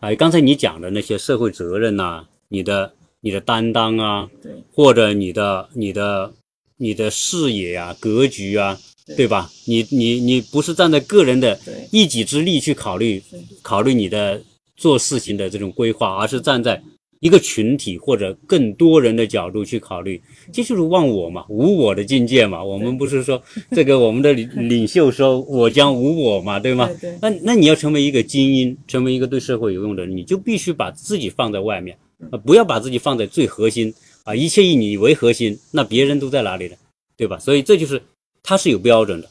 [0.01, 6.31] 哎，刚才你讲的那些社会责任呐，你的你的担当啊，对，或者你的你的
[6.77, 8.77] 你的视野啊、格局啊，
[9.17, 9.49] 对吧？
[9.65, 11.59] 你你你不是站在个人的
[11.91, 13.23] 一己之力去考虑
[13.63, 14.39] 考虑你的
[14.75, 16.79] 做事情的这种规划，而是站在。
[17.21, 22.63] 一个群体或者更多人的角度去考虑，这就是忘我嘛，无我的境界嘛。
[22.63, 23.41] 我们不是说
[23.71, 26.89] 这个我们的领 领袖说“我将无我”嘛，对吗？
[27.21, 31.95] 那那你要成为一个精英，成为一个对社会有用的人，你就必须把自己放在外面，
[32.31, 33.93] 啊，不要把自己放在最核心
[34.23, 36.75] 啊，一切以你为核心，那别人都在哪里呢？
[37.15, 37.37] 对吧？
[37.37, 38.01] 所以这就是
[38.41, 39.29] 它是有标准的。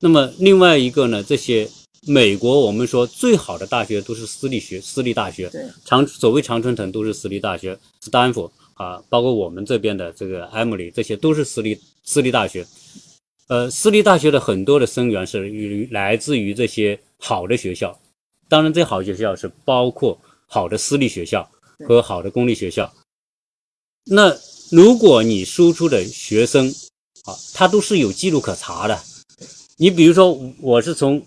[0.00, 1.66] 那么另外一个呢，这些。
[2.04, 5.48] 美国，我们说最好的大学都是私立学、私立大学。
[5.50, 12.66] 对，常所谓常春藤都是私立大学，斯坦福啊，包括我们这边的这个艾默里，这些都是私立私立大学。
[13.46, 17.96] 呃，私立大学的很多的生源是与来自于这些好的学校，
[18.48, 21.48] 当然这好学校是包括好的私立学校
[21.86, 22.92] 和好的公立学校。
[24.06, 24.36] 那
[24.72, 26.66] 如果你输出的学生
[27.26, 29.00] 啊，他都是有记录可查的。
[29.76, 31.24] 你比如说，我是从。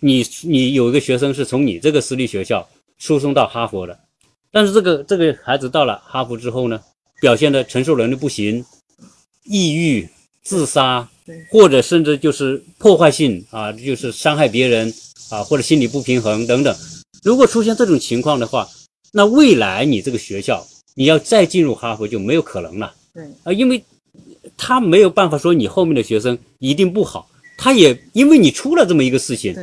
[0.00, 2.68] 你你有一个学生是从你这个私立学校
[2.98, 3.98] 输送到哈佛的，
[4.50, 6.80] 但是这个这个孩子到了哈佛之后呢，
[7.20, 8.64] 表现的承受能力不行，
[9.44, 10.08] 抑郁、
[10.42, 11.08] 自杀，
[11.50, 14.92] 或者甚至就是破坏性啊，就是伤害别人
[15.30, 16.76] 啊，或者心理不平衡等等。
[17.22, 18.68] 如果出现这种情况的话，
[19.12, 22.94] 那未来你这个学校你要再进入哈佛就没有可能了。
[23.14, 23.82] 对啊，因为
[24.56, 27.28] 他没有办法说你后面的学生一定不好。
[27.62, 29.54] 他也因为你出了这么一个事情，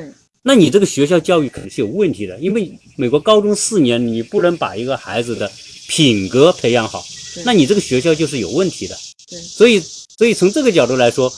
[0.42, 2.40] 那你这个学校教育肯定是有问题的。
[2.40, 5.52] 因为美国高中四年，你不能把一个孩子的
[5.90, 7.06] 品格培养好，
[7.44, 8.98] 那你这个学校就是有问题的。
[9.30, 9.84] 对，所以，
[10.18, 11.32] 所以从这个角度来说，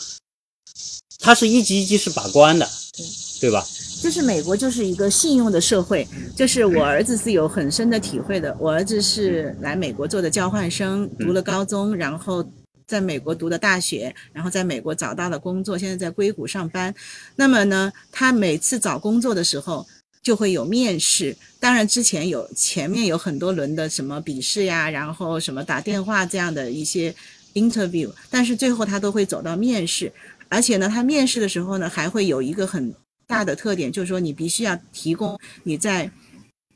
[1.17, 3.65] 他是一级一级是把关的，对，对吧？
[4.03, 8.55] 就是美国就是一个信用的社会，就是我儿子是有很深的体会的。
[8.59, 12.47] 我儿子是来美国做的交换生，读了高中，然后。
[12.91, 16.93] 在美国读的大学，然后在美国找到了工作，现在在硅谷上班。
[17.37, 19.87] 那么呢，他每次找工作的时候
[20.21, 27.15] 就会有面试，当然之前有前面有很多轮的什么笔试呀，然后什么打电话这样的一些
[27.53, 30.11] interview，但是最后他都会走到面试。
[30.49, 32.93] 而且呢，他面试的时候呢，还会有一个很
[33.25, 36.11] 大的特点，就是说你必须要提供你在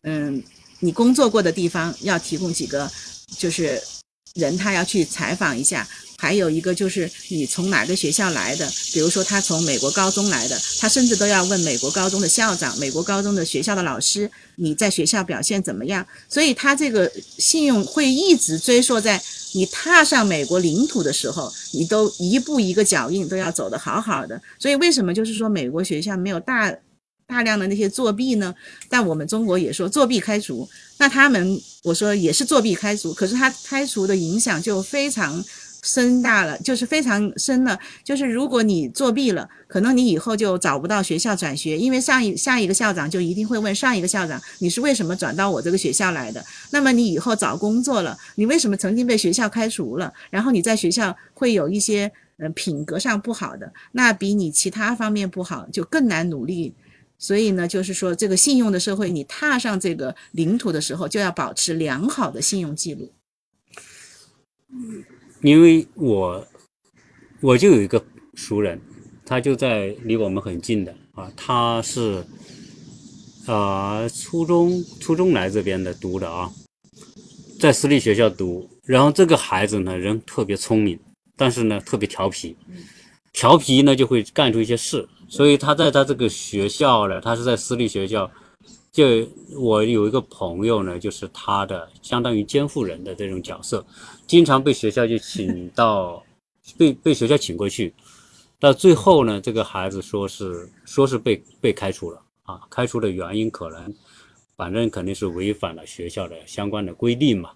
[0.04, 0.42] 嗯
[0.80, 2.90] 你工作过的地方要提供几个
[3.38, 3.82] 就是
[4.36, 5.88] 人，他要去采访一下。
[6.18, 16.06] 还有一个就是你从哪个学校来的，比如说他从美国高中来的，他甚至都要问美国高中的校长、美国高中的学校的老师，你在学校表现怎么样？
[16.30, 19.22] 所以他这个信用会一直追溯在
[19.52, 24.42] 你踏上美国领土的时候，你都一步一个脚印都要走得好好的。
[24.58, 26.74] 所以为什么就是说美国学校没有大
[27.28, 28.54] 大量的那些作弊呢？
[28.90, 30.68] 但我们中国也说作弊开除，
[30.98, 35.44] 那他们我说也是作弊开除，可是他开除的影响就非常。
[35.88, 37.80] 深大了，就是非常深了。
[38.04, 46.44] 就是如果你作弊了，可能你以后就找不到学校转学，因为上一下一个校长就一定会问上一个校长，你是为什么转到我这个学校来的？
[46.72, 50.12] 那么你以后找工作了，你为什么曾经被学校开除了？
[50.32, 56.74] 然后你在学校会有一些嗯品格上不好的，那比你其他方面不好就更难努力。
[57.18, 63.12] 所以呢，就是说这个信用的社会，你踏上这个领土的时候，就要保持良好的信用记录。
[64.72, 65.04] 嗯。
[65.42, 66.48] 因为我
[67.40, 68.04] 我就有一个
[68.34, 68.82] 熟人，
[69.24, 72.26] 他就在离我们很近的啊，他是
[73.46, 76.52] 啊初中初中来这边的读的啊，
[77.60, 81.00] 在私立学校读，然后这个孩子呢人特别聪明，
[81.36, 82.56] 但是呢特别调皮，
[83.32, 88.30] 调皮呢就会干出一些事，所以他在他这个学校呢，他是在私立学校。
[88.92, 89.06] 就
[89.58, 93.86] 我有一个朋友呢，就是他的相当于监护人的这种角色，
[94.26, 96.24] 经常被学校就请到，
[96.78, 97.94] 被被学校请过去，
[98.60, 103.94] 到最后呢，这个孩子说是说是被被开除了啊，开除的原因可能。
[104.58, 107.50] 反正肯定是违反了学校的相关的规定嘛，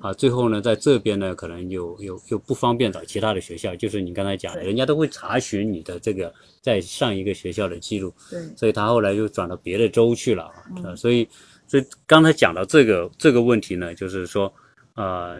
[0.00, 10.44] 啊，最后呢，在这边呢，可能又又又不方便找其他的学校，就是你刚才讲的，人家都会查询你的这个在上一个学校的记录，对，所以他后来又转到别的州去了，
[10.84, 11.28] 啊，所以，
[11.66, 14.52] 所以刚才讲到这个这个问题呢，就是说，
[14.94, 15.38] 呃，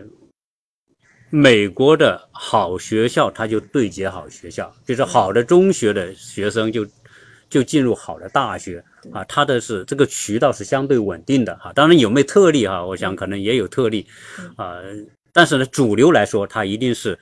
[1.30, 6.86] 美国的好学校，他就对接好学校，就是好的中学的学生就。
[7.48, 8.82] 就进入好的大学
[9.12, 11.72] 啊，它的是这个渠道是相对稳定的哈。
[11.72, 12.84] 当然有没有特例哈？
[12.84, 14.06] 我想可能也有特例
[14.56, 14.80] 啊。
[15.32, 17.18] 但是呢，主流来说，它一定是，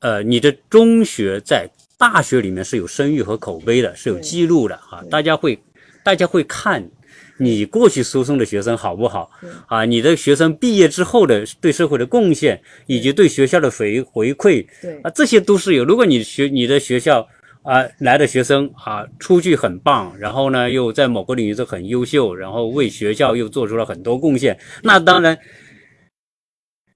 [0.00, 5.58] 呃，你的中学在大学里面是有声誉和口碑的，是有记录的啊，大家会
[6.04, 6.88] 大家会看
[7.36, 9.30] 你过去输送的学生好不好
[9.66, 9.84] 啊？
[9.84, 14.64] 你的学生毕业之后的对社会的贡献，以及对学校的回回馈，
[15.02, 15.84] 啊，这些都是有。
[15.84, 17.28] 如果你学你的学校
[17.62, 25.38] 啊来的学生啊出去很棒，然后呢又在某个领域是很优秀，然后为学校又做出了很多贡献，那当然。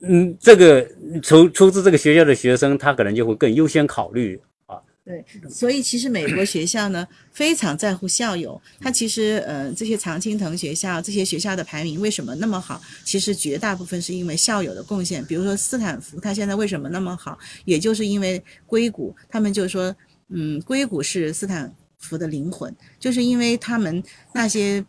[0.07, 0.87] 嗯，这个
[1.23, 4.77] 出出自这个学校的学生，他可能就会更优先考虑啊。
[5.03, 8.61] 对，所以其实美国学校呢 非常在乎校友。
[8.83, 12.83] 他其实呃，这些常青藤学校这些学校的排名为什么那么好？
[13.03, 15.25] 其实绝大部分是因为校友的贡献。
[15.25, 17.39] 比如说斯坦福，他现在为什么那么好？
[17.65, 19.95] 也就是因为硅谷，他们就说，
[20.29, 24.03] 嗯，硅谷是斯坦福的灵魂，就是因为他们
[24.33, 24.85] 那些。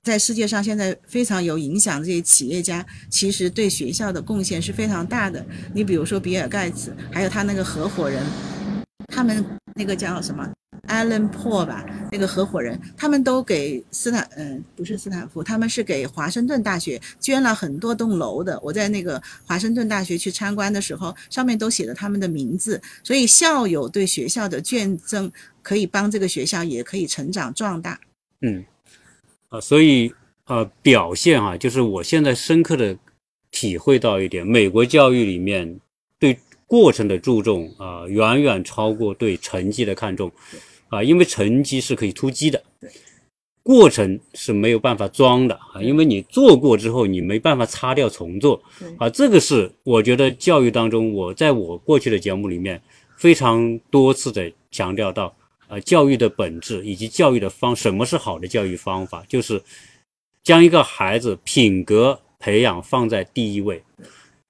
[0.00, 5.44] 在世界上，现在非常有影响这些企业家，其实对学校的贡献是非常大的。
[5.74, 8.22] 你比如说比尔盖茨，还有他那个合伙人，
[9.08, 9.44] 他们
[9.74, 10.48] 那个叫什么
[10.88, 18.58] Alan Paul 吧，那个合伙人，他们都给斯坦，嗯，不是斯坦福，他们是给华盛顿大学捐了很多栋楼的。
[18.62, 22.80] 我在那个华盛顿大学去参观的时候，上面都写着他们的名字。
[23.04, 25.30] 所以校友对学校的捐赠，
[25.62, 28.00] 可以帮这个学校，也可以成长壮大。
[28.40, 28.64] 嗯。
[29.50, 30.12] 啊，所以
[30.44, 32.96] 呃，表现啊，就是我现在深刻的
[33.50, 35.80] 体会到一点，美国教育里面
[36.18, 40.30] 对过程的注重啊，远远超过对成绩的看重
[40.88, 42.62] 啊，因为成绩是可以突击的，
[43.62, 48.62] 过程是没有办法装的啊，因为你做过之后，你没办法擦掉重做
[48.98, 52.80] 啊，这个是我觉得教育当中，我在我过去的节目里面
[53.16, 55.34] 非常多次的强调到。
[55.70, 59.22] 呃，教育的本质以及教育的方，什么是好的教育方法？
[59.28, 59.62] 就是
[60.42, 63.82] 将一个孩子品格培养放在第一位，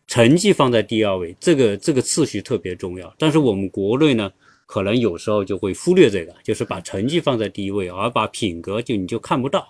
[0.07, 3.12] 成绩放在第二位，这个这个次序特别重要。
[3.18, 4.30] 但是我们国内呢，
[4.69, 9.66] 可能有时候就会忽略这个，就是把成绩放在第一位，而把品格就你就看不到。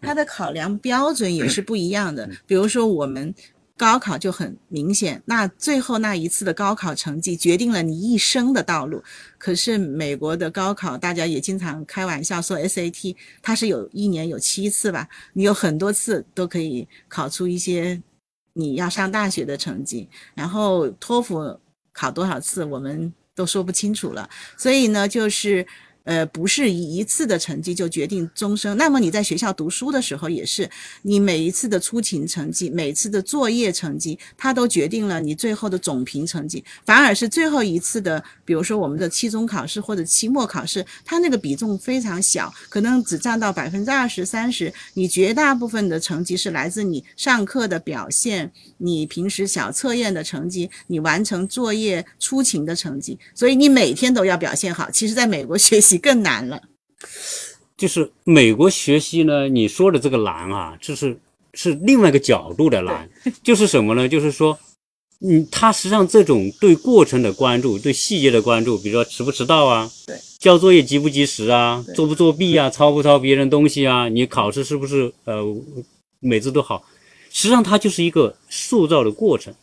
[0.00, 2.28] 他的考量标准也是不一样的。
[2.46, 3.32] 比如说我们。
[3.78, 9.00] 高考就很明显，那最后那一次的高考成绩决定了你一生的道路。
[9.38, 18.02] 可是美国的高考，大家也经常开玩笑说 SAT，它是有一年有七次吧，你有很多次都可以考出一些
[18.54, 20.08] 你要上大学的成绩。
[20.34, 21.60] 然后托福
[21.92, 24.28] 考多少次，我们都说不清楚了。
[24.56, 25.66] 所以呢，就是。
[26.08, 28.74] 呃，不是一次的成绩就决定终生。
[28.78, 30.66] 那么你在学校读书的时候，也是
[31.02, 36.64] 你每一次的出勤成绩，每次的作业成绩，它都决定了你最后的总评成绩。
[36.86, 44.72] 反而是最后一次的，比如说我们的期中考试或者期末考试，它那个比重非常小，可能只占到百分之二十三十。
[44.94, 53.18] 你绝大部分的成绩是来自你上课的表现，你平时小测验的成绩，你完成作业出勤的成绩。
[53.34, 54.90] 所以你每天都要表现好。
[54.90, 55.97] 其实，在美国学习。
[55.98, 56.60] 更难了，
[57.76, 61.18] 就是美国学习呢，你说的这个难啊，就是
[61.54, 63.08] 是另外一个角度的难，
[63.42, 64.08] 就是什么呢？
[64.08, 64.58] 就是说，
[65.20, 75.42] 嗯，他实际上这种对过程的关注，对细节的关注，比如说迟不迟到啊，对，交作业及不及时啊，作不作弊啊， 抄不抄别人东西啊，你考试是不是呃
[76.20, 76.84] 每次都好？
[77.30, 79.54] 实际上，它就是一个塑造的过程。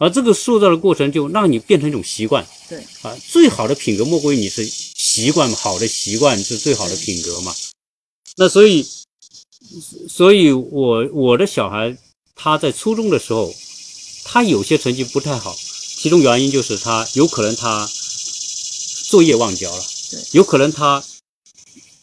[0.00, 2.46] 而这个塑造的过程，就让你变成一种习惯。
[2.68, 4.64] 对啊，最好的品格莫过于你是
[5.18, 7.52] 习惯，好的习惯是最好的品格嘛。
[8.36, 8.86] 那所以，
[10.08, 11.96] 所以我我的小孩
[12.36, 13.52] 他在初中的时候，
[14.24, 15.56] 他有些成绩不太好，
[15.96, 17.88] 其中原因就是他有可能他
[19.10, 21.02] 作业忘交了，对，有可能他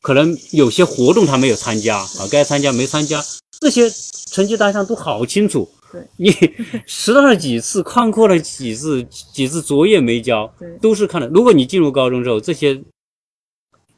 [0.02, 3.24] 可能有些活动他没有参加啊，该参加没参加，
[3.62, 3.90] 这些
[4.30, 5.70] 成绩单上都好清楚。
[6.18, 6.36] 你
[6.86, 9.02] 迟到了几次，旷课了几次，
[9.34, 11.28] 几次作业没交，都是看的。
[11.28, 12.84] 如果你进入高中之后，这些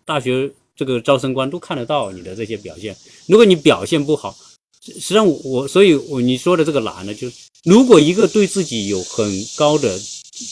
[0.07, 2.95] 大学这个招生官都看得到你的这些表现。
[3.25, 4.33] 如果你表现不好，
[4.81, 7.35] 实际上我，所以我你说的这个难呢，就是
[7.65, 9.99] 如果一个对自己有很高的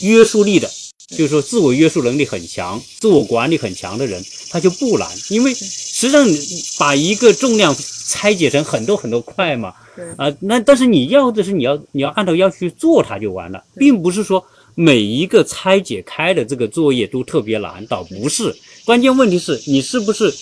[0.02, 0.70] 约束力的，
[1.08, 6.38] 就是说自我约束能力很强、自我管理很强的人，他就不难，因为实际上你
[6.78, 7.74] 把一个重量
[8.08, 9.74] 拆解成很多很多块嘛。
[10.18, 14.46] 啊，那但是你要的是你要你要按照要去做它就完了，并不是说
[14.76, 18.56] 每一个拆解开的这个作业都特别难，倒不是。
[18.86, 20.34] 关键问题是你是不是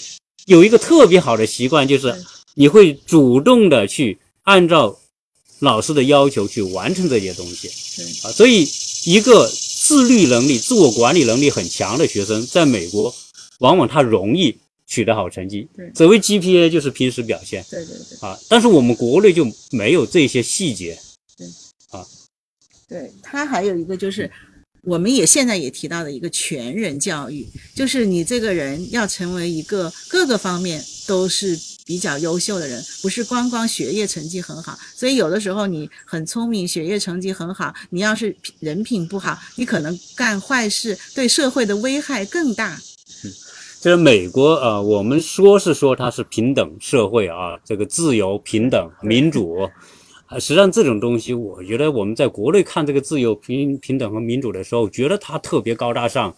[0.46, 2.14] 有一个特别好的习惯，就是
[2.56, 5.00] 你会主动的去按照
[5.60, 7.70] 老师的要求去完成这些东西。
[8.28, 8.68] 啊，所以
[9.06, 13.14] 一个自律能力、自我管理能力很强的学生，在美国
[13.60, 14.58] 往往他容易。
[14.86, 20.96] 取得好成绩，对，所谓 GPA 就是平时表现，对对对，啊，但是我们国内就没有这些细节，
[21.36, 21.48] 对，
[21.90, 22.06] 啊，
[22.94, 24.30] 对他还有一个就是，
[24.84, 34.78] 我们也现在也提到的一个全人教育，就是你这个人要成为一个各个方面都是比较优秀的人，不是光光学业成绩很好。
[34.94, 42.80] 所以有的时候你很聪明，学业成绩很好，你要是人品不好，你可能干坏事，对社会的危害更大。
[43.24, 43.32] 嗯，
[43.82, 49.68] 就是美国啊，我们说是说它是平等社会啊，这个自由、平等、民主。
[50.40, 56.36] 实际上，这种东西，我觉得我们在国内看这个自由、平平等和民主的时候，觉得它特别高大上，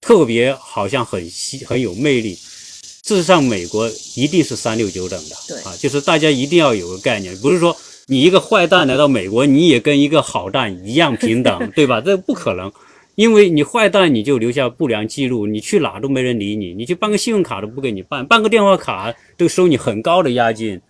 [0.00, 2.34] 特别好像很吸很有魅力。
[2.34, 12.00] 事实上，美国一定是三六九等的，对啊，就是大家一定要有个概念，不是说你一个坏蛋来到美国，你也跟一个好蛋一样平等， 对吧？
[12.00, 12.72] 这不可能，
[13.16, 20.80] 因为你坏蛋你就留下不良记录，你去哪都没人理你，你去办个信用卡都不给你办，办个电话卡都收你很高的押金。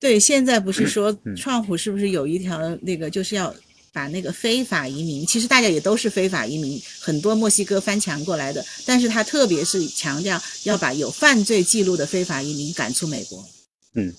[0.00, 3.54] 对，现在不是说川普是不是有一条那个就是要
[3.92, 13.44] 把那个非法移民，其实大家也都是非法移民，很多墨西哥翻墙过来的，但是他特别是强调要把有犯罪记录的非法移民赶出美国。
[13.94, 14.10] 嗯，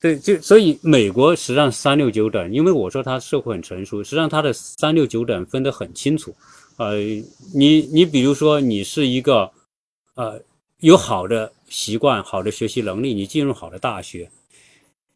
[0.00, 6.32] 对，就所以美国实际上三六九等，因为我说它社会很成熟，实际上它的三六九等分得很清楚。
[6.76, 6.98] 呃，
[7.52, 9.50] 你你比如说你是一个
[10.14, 10.40] 呃
[10.78, 14.30] 有好的习惯、好的学习能力，你进入好的大学。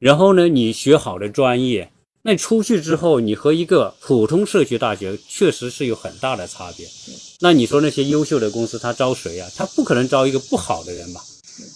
[0.03, 1.93] 然后呢，你学好的专业，
[2.23, 6.85] 那出去之后，你和一个普通社区大学确实是有很大的差别。
[7.39, 9.49] 那你说那些优秀的公司，他招谁啊？
[9.55, 11.21] 他不可能招一个不好的人吧？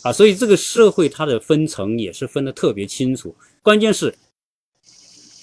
[0.03, 3.33] 啊，所以这个社会它的分层也是分得特别清楚。
[3.63, 4.13] 关键是，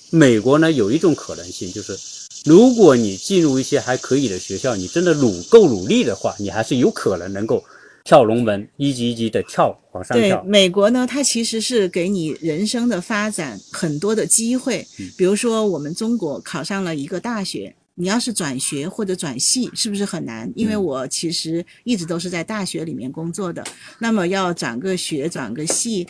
[0.09, 1.97] 美国呢有一种可能性，就是
[2.43, 7.63] 如果你进入一些还可以的学校，你真的努够努力的话，你还是有可能能够。
[8.03, 10.41] 跳龙门，一级一级的跳，往上跳。
[10.41, 14.85] 对美国呢，它其实是给你人生的发展很多的机会。
[15.17, 20.51] 比如说，我们中国考上了一个大学，你要是转学或者转系，是不是很难？
[20.55, 23.63] 因为我其实一直都是在大学里面工作的，
[23.99, 26.05] 那么要转个学、转个系，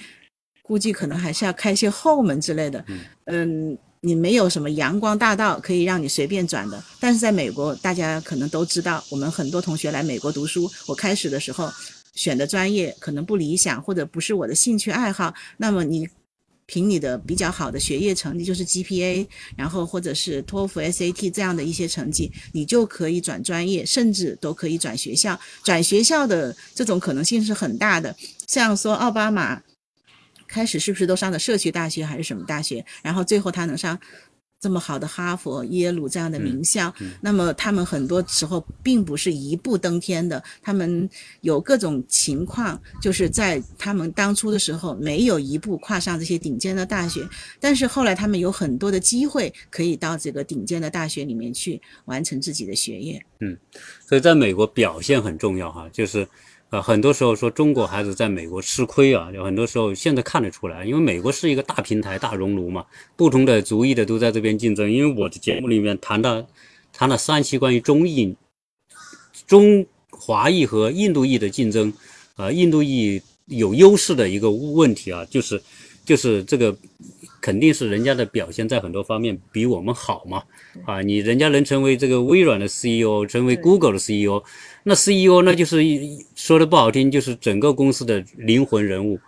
[0.64, 2.84] 估计可能还是要开些后门之类的。
[3.26, 3.78] 嗯。
[4.06, 11.72] 你没有什么阳光大道可以让你随便转的，但是在美国，大家可能都知道，我们很多同学来美国读书，我开始的时候
[12.14, 16.06] 选的专业可能不理想，或者不是我的兴趣爱好，那么你
[16.66, 19.26] 凭你的比较好的学业成绩，就是 GPA，
[19.56, 25.40] 然后或者是托福、SAT 这样的一些成绩，你就可以转专业，甚至都可以转学校。
[25.64, 28.14] 转学校的这种可能性是很大的，
[28.48, 29.62] 像说奥巴马。
[30.54, 32.86] 开始是不是都上的社区大学还是什么大学？
[33.02, 34.00] 然后最后他能上
[34.62, 41.10] 这么好的哈佛、耶鲁这样的名校，那么他们很多时候并不是一步登天的，他们
[41.42, 47.28] 有各种情况，就是在他们当初的时候没有一步跨上这些顶尖的大学，
[47.60, 53.26] 但是后来他们有很多的机会可以到这个顶尖的大学里面去完成自己的学业。
[53.42, 53.58] 嗯，
[54.08, 56.28] 所以在美国表现很重要哈，就是。
[56.74, 62.84] 呃，很多时候说中国孩子在美国吃亏啊，有很多时候现在看得出来，因为美国是一个大平台、大熔炉嘛，
[63.16, 64.92] 不同的族裔的都在这边竞争。
[64.92, 66.44] 因为我的节目里面谈到
[66.92, 68.36] 谈了三期关于中印、
[69.46, 71.94] 中华裔和印度裔的竞争，
[72.38, 75.62] 呃，印度裔有优势的一个问题啊，就是
[76.04, 76.76] 就是这个
[77.40, 80.42] 肯定是人家的表现在很多方面比我们好嘛，
[80.88, 84.44] 啊，你人家能成为这个微软的 CEO，成为 Google 的 CEO。
[84.84, 85.82] 那 CEO 那就是
[86.36, 89.20] 说的不好听，就是整个公司的灵魂人物。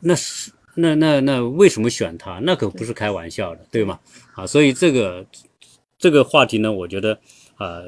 [0.00, 2.40] 那是那那那为什么选他？
[2.42, 4.00] 那可不是开玩笑的，对吗？
[4.34, 5.24] 啊，所以这个
[5.98, 7.12] 这个话题呢，我觉得
[7.56, 7.80] 啊，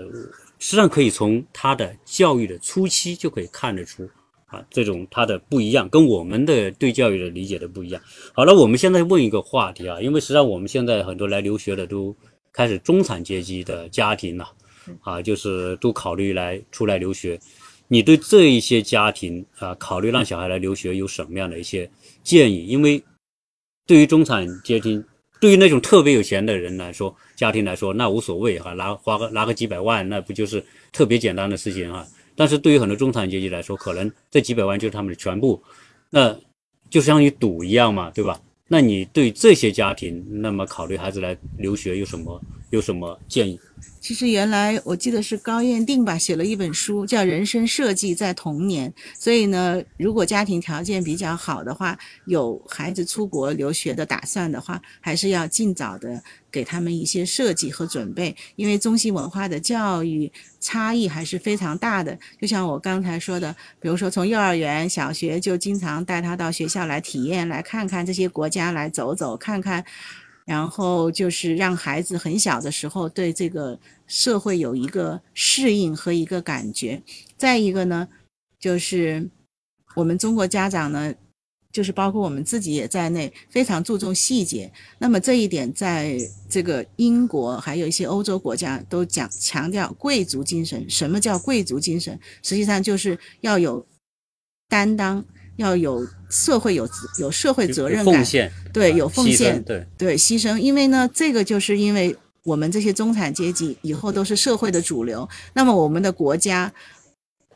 [0.58, 4.08] 实际上可以从他的教育的初期就可以看得出
[4.46, 8.02] 啊，这种他的不一样，跟我们的对教育的理解的不一样。
[8.32, 12.14] 好了，我们现在问一个话题啊，因为实际上我们现在很多来留学的都
[12.52, 14.46] 开始中产阶级的家庭了。
[15.00, 17.38] 啊就是都考虑来出来留学，
[17.88, 21.90] 你对这一些家庭啊，考虑让小孩来留学有什么样的一些
[22.22, 22.66] 建议？
[22.66, 23.02] 因为
[23.86, 25.02] 对于中产阶级，
[25.40, 32.06] 对于那种特别有钱的人来说，家庭来说那无所谓哈，拿花个拿个几百万，那不就是特别简单的事情哈。
[32.34, 35.62] 但是对于很多中产阶级来说，可能这几百万就是他们的全部，
[36.08, 36.34] 那
[36.88, 38.40] 就相当于赌一样嘛，对吧？
[38.68, 42.40] 那你对这些家庭，那么考虑孩子来留学有什么
[42.70, 43.60] 有什么建议？
[44.00, 48.90] 其实原来我记得是高彦定吧，写了一本书叫《人生设计在童年》。
[49.16, 56.20] 所以呢，如果家庭条件比较好的话，有孩子出国留学的打算的话，还是要尽早的
[56.50, 62.18] 给他们一些设计和准备，因为中西文化的教育差异还是非常大的。
[62.40, 69.84] 就像我刚才说的，比如说从幼儿园、小学就经常带他到学校来体验，来看看这些国家，来走走看看。
[70.44, 77.02] 然后就是让孩子很小的时候对这个社会有一个适应和一个感觉。
[77.36, 78.08] 再一个呢，
[78.58, 79.28] 就是
[79.94, 81.14] 我们中国家长呢，
[81.70, 84.72] 就是包括我们自己也在内，非常注重细节。
[84.98, 86.18] 那么这一点在
[86.48, 90.88] 这个英国还有一些欧洲国家都讲强调贵族精神。
[90.88, 92.18] 什么叫贵族精神？
[92.42, 93.86] 实际上就是要有
[94.68, 95.24] 担当。
[95.56, 98.24] 要有社会有有社会责任感，
[98.72, 100.56] 对，有奉献，对对牺牲。
[100.56, 106.72] 因为呢，这个就是因为我们这些中产阶级以后都是社会的主流，那么我们的国家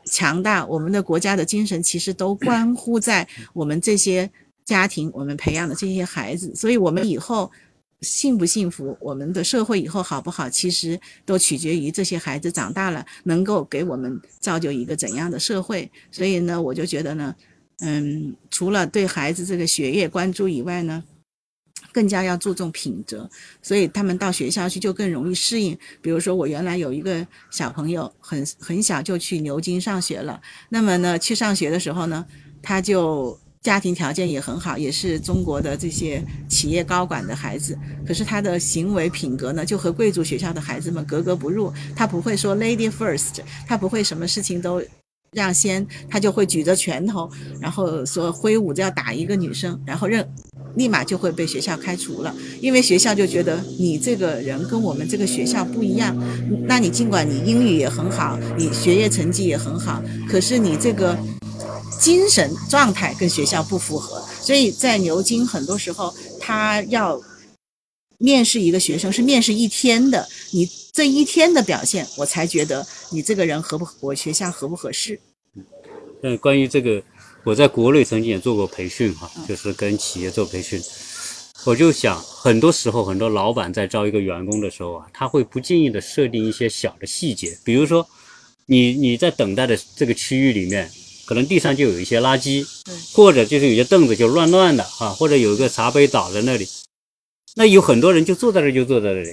[0.05, 4.29] 强大，我们的国家的精神其实都关乎在我们这些
[4.63, 6.53] 家庭，我们培养的这些孩子。
[6.55, 7.51] 所以，我们以后
[8.01, 15.91] 幸不幸福，我们的社会以后好不好，其实都取决于这些孩子长大了能够给我们造就一个怎样的社会。
[16.11, 17.33] 所以呢，我就觉得呢。
[17.81, 21.03] 嗯，除了对孩子这个学业关注以外呢，
[21.91, 23.29] 更加要注重品德，
[23.61, 25.77] 所以他们到学校去就更容易适应。
[26.01, 30.41] 比如说，我原来有一个小朋友，很很小就去牛津上学了。
[30.69, 32.25] 那么呢，去上学的时候呢，
[32.63, 37.77] 他就家庭条件也很好，也是中国的这些企业高管的孩子。
[38.07, 41.71] 可是他的行为品格呢，就和贵族学校的孩子们格格不入。
[41.95, 44.81] 他不会说 “lady first”，他不会什么事情都。
[45.31, 50.27] 让先，他就会举着拳头，然后说挥舞着要打一个女生，然后认，
[50.75, 56.15] 立马就会被学校开除了，因为学校就觉得你这个人跟我们这个学校不一样。
[56.67, 61.17] 那你尽管你英语也很好，你学业成绩也很好，可是你这个
[61.99, 64.23] 精神状态跟学校不符合。
[64.41, 67.19] 所以在牛津，很多时候他要
[68.17, 70.69] 面试一个学生是面试一天的，你。
[70.97, 75.21] 这一天的表现，我才觉得你这个人合不我学校合不合适。
[76.23, 77.03] 嗯，关于这个，
[77.43, 80.81] 我在国内曾经也做过培训哈，就是跟企业做培训。
[81.65, 88.09] 我就想，很多时候很多老板在招一个员工的时候啊，他会不经意的设定一些小的细节，比如说，
[88.65, 90.89] 你你在等待的这个区域里面，
[91.25, 92.65] 可能地上就有一些垃圾，
[93.13, 96.67] 或者就是有些凳子就乱乱的啊，或者有一个茶杯倒在那里，
[97.57, 99.29] 那有很多人就坐在这就坐在那里。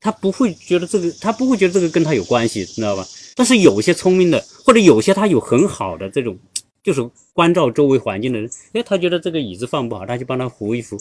[0.00, 3.04] 他不会觉得这个，他不会觉得这个跟他有关系，知道吧？
[3.34, 6.38] 但是有些聪明的，或者有些他有很好的这种，
[6.84, 7.00] 就是
[7.32, 10.96] 关照周围环境的人，哎，他觉得这个椅子放不好，他就帮他扶一扶。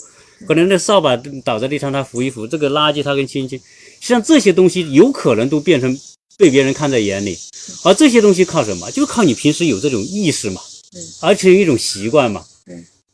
[0.47, 1.15] 可能那扫把
[1.45, 2.47] 倒在地上，他扶一扶。
[2.47, 3.65] 这个垃圾他跟清清，实
[3.99, 5.95] 际上这些东西有可能都变成
[6.37, 7.37] 被别人看在眼里，
[7.83, 8.89] 而这些东西靠什么？
[8.89, 10.61] 就靠你平时有这种意识嘛，
[11.21, 12.43] 而且有一种习惯嘛。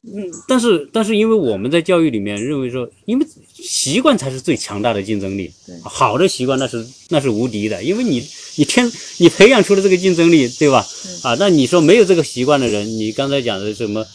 [0.02, 3.26] 嗯，但是但是，因为我们在教育里面认为说，因为
[3.62, 5.52] 习惯才是最强大的竞争力。
[5.66, 10.86] 对，好的习惯那是那是无敌的，因为你你天你培养出了这个竞争力，对吧？
[11.24, 14.06] 啊，那你说没有这个习惯的人，你刚才讲的什么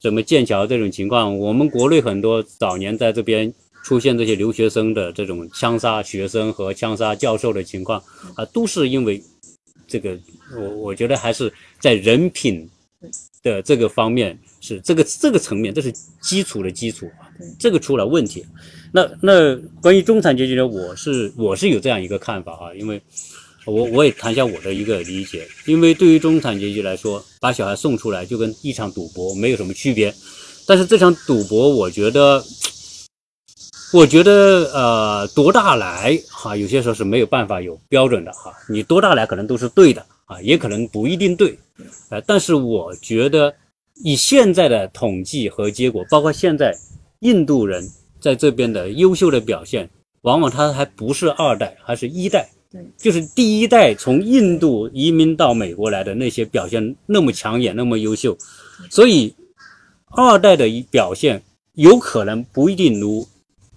[0.00, 3.52] 什么剑桥这种情况，我们国内很多早年在这边
[3.84, 8.02] 出现这些留学生的这种枪杀学生和枪杀教授的情况
[8.34, 9.22] 啊，都是因为
[9.86, 10.18] 这个，
[10.56, 12.68] 我我觉得还是在人品。
[13.42, 17.25] 的这个方面是这个这个层面，这是基础的基础啊，
[17.58, 18.44] 这个出了问题。
[18.92, 23.00] 那那关于中产阶级呢，我是我是有这样一个看法啊，因为
[23.64, 25.46] 我我也谈一下我的一个理解。
[25.66, 30.14] 因为对于中产阶级来说，把小孩送出来就跟一场赌博没有什么区别。
[30.66, 32.42] 但是这场赌博，我觉得，
[33.92, 34.32] 我觉得
[34.72, 38.52] 呃，多大来哈，有些时候是没有办法有标准的哈。
[38.68, 41.56] 你多大来可能都是对的啊，也可能不一定对。
[42.08, 43.54] 呃，但是我觉得
[44.02, 46.76] 以现在的统计和结果，包括现在
[47.20, 47.88] 印度人
[48.20, 49.88] 在这边的优秀的表现，
[50.22, 52.48] 往往他还不是二代，还是一代。
[52.70, 58.36] 对，就是第一代从印度移民到美国来的那些表现那么抢眼，那么优秀，
[58.90, 59.34] 所以
[60.10, 61.42] 二代的表现
[61.74, 63.26] 有可能不一定如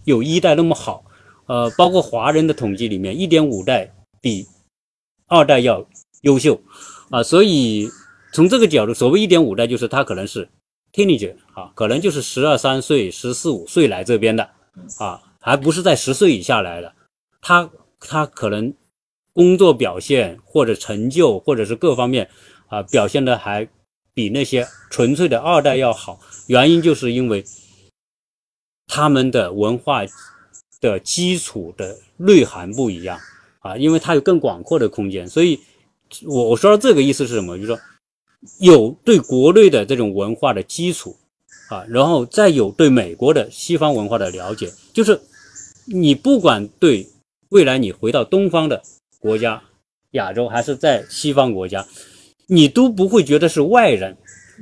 [0.06, 1.04] 有一代那么好。
[1.46, 4.46] 呃，包括华人的统计里面，一点五代比
[5.28, 5.86] 二代要
[6.22, 6.62] 优秀。
[7.10, 7.90] 啊，所以
[8.34, 10.48] 从这个角度，所谓一点五代，就是他可能是
[10.94, 14.50] teenager 啊，可能就是十二三岁、十四五岁来这边的
[14.98, 16.94] 啊，还不是在十岁以下来的。
[17.42, 17.70] 他
[18.00, 18.74] 他可能
[19.34, 22.30] 工作表现或者成就或者是各方面
[22.68, 23.68] 啊，表现的还
[24.14, 26.20] 比那些纯粹的二代要好。
[26.48, 27.44] 原因就是因为
[28.88, 30.02] 他们的文化
[30.82, 33.20] 的基础的内涵不一样
[33.60, 35.60] 啊，因为它有更广阔的空间，所以。
[36.26, 37.56] 我我说的这个意思是什么？
[37.56, 37.80] 就是说，
[38.60, 41.16] 有对国内的这种文化的基础
[41.70, 45.20] 啊，然后再有对美国的西方文化的了解，就是
[45.86, 47.08] 你不管对
[47.50, 48.82] 未来你回到东方的
[49.20, 49.62] 国家、
[50.12, 51.86] 亚洲，还是在西方国家，
[52.48, 54.16] 你都不会觉得是外人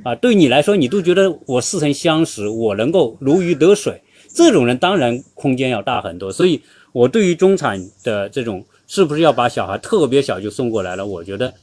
[0.04, 0.14] 啊。
[0.14, 4.02] 对你来说，你都觉得我似曾相识，我能够如鱼得水。
[4.34, 6.30] 这种人当然空间要大很多。
[6.30, 6.60] 所以，
[6.92, 11.06] 我对于中产的这种是不是要把小孩特别小就送过来了？
[11.06, 11.54] 我觉得，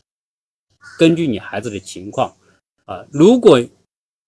[0.98, 2.36] 根据你孩子的情况
[2.86, 3.64] 啊，如果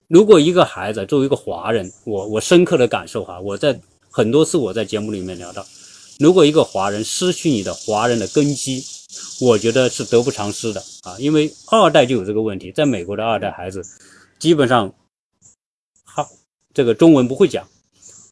[0.08, 5.66] 如果一个孩子作为一个华人，我我深刻的感受哈，我在很多次我在节目里面聊到，
[6.20, 8.84] 如果一个华人失去你的华人的根基。
[9.40, 13.84] 我觉得是得不偿失的啊，因为二代就有这个问题，在美国的二代孩子，
[14.38, 14.94] 基本上，
[16.04, 16.30] 好，
[16.74, 17.68] 这个中文不会讲，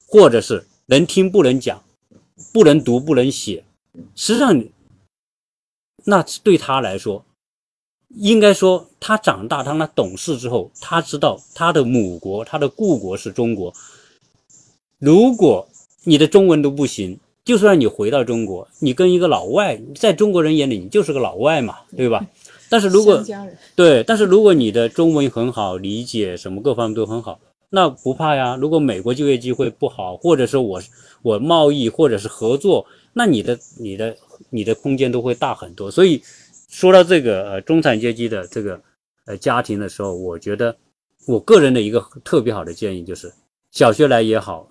[0.06, 1.84] 或者是能听不能讲，
[2.52, 3.64] 不能读不能写，
[4.16, 4.64] 实际上，
[6.04, 7.25] 那对他来说，
[8.18, 13.74] 应该说他长大，当他懂事之后，他知道他的母国，他的故国是中国。
[14.99, 15.68] 如果
[16.03, 22.26] 你的中文都不行，就算你回到中国，你跟一个老外，在中国人眼里你就是个老外嘛，对吧？
[22.70, 23.24] 但是如果
[23.76, 27.39] 对，但是如果你的中文很好，理解什么各方面都很好，
[27.70, 28.55] 那不怕呀。
[28.55, 30.82] 如果美国就业机会不好，或者说我
[31.22, 34.16] 我贸易或者是合作，那你的你的
[34.49, 35.91] 你的空间都会大很多。
[35.91, 36.22] 所以
[36.76, 38.82] 说到这个呃中产阶级的这个
[39.28, 40.76] 呃家庭的时候，我觉得
[41.26, 43.32] 我个人的一个特别好的建议就是，
[43.72, 44.70] 小学来也好，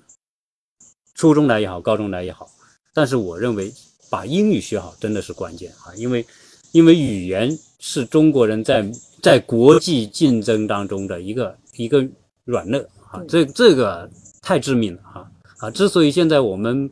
[1.14, 2.46] 初中来也好，高中来也好。
[2.92, 3.72] 但是我认为，
[4.10, 5.96] 把英语学好真的是关键啊！
[5.96, 6.26] 因为，
[6.72, 8.86] 因为语言是中国人在
[9.22, 12.06] 在国际竞争当中的一个一个
[12.44, 13.24] 软肋啊！
[13.26, 14.06] 这这个
[14.42, 15.26] 太致命了啊！
[15.56, 16.90] 啊，之所以现在我们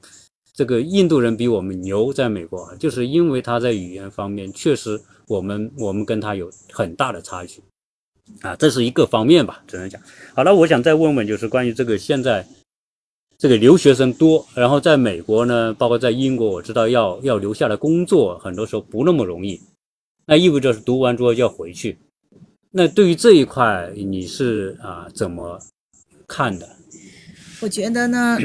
[0.55, 7.63] 这个印度人比我们牛，在美国，就是因为他在语言方面确实我们我们跟他有很大的差距
[8.43, 8.55] 啊！
[8.57, 10.01] 这是一个方面吧，只能讲。
[10.35, 12.47] 好了，我想再问问，就是关于这个现在。
[13.39, 19.61] 这个留学生多，然后在美国呢，包括在英国，我知道要要留下来工作，很多时候不那么容易。
[20.27, 21.99] 那意味着是读完之后要回去。
[22.71, 25.59] 那对于这一块，你是啊怎么
[26.29, 26.69] 看的？
[27.61, 28.39] 我觉得呢。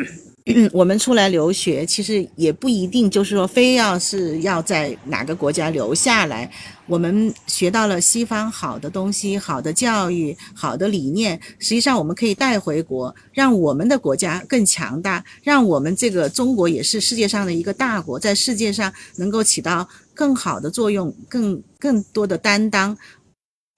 [0.71, 6.49] 我们出来留学，其实也不一定就是说非要是要在哪个国家留下来。
[6.85, 22.97] 我们学到了西方好的东西、好的教育、好的理念，实际上我们可以带回国，让我们的国家更强大，让我们这个中国也是世界上的一个大国，在世界上能够起到更好的作用、更更多的担当。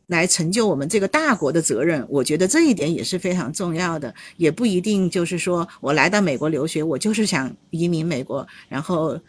[0.10, 4.14] 来成就我们这个大国的责任，我觉得这一点也是非常重要的。
[4.38, 9.20] 也不一定就是说我来到美国留学，我就是想移民美国，然后。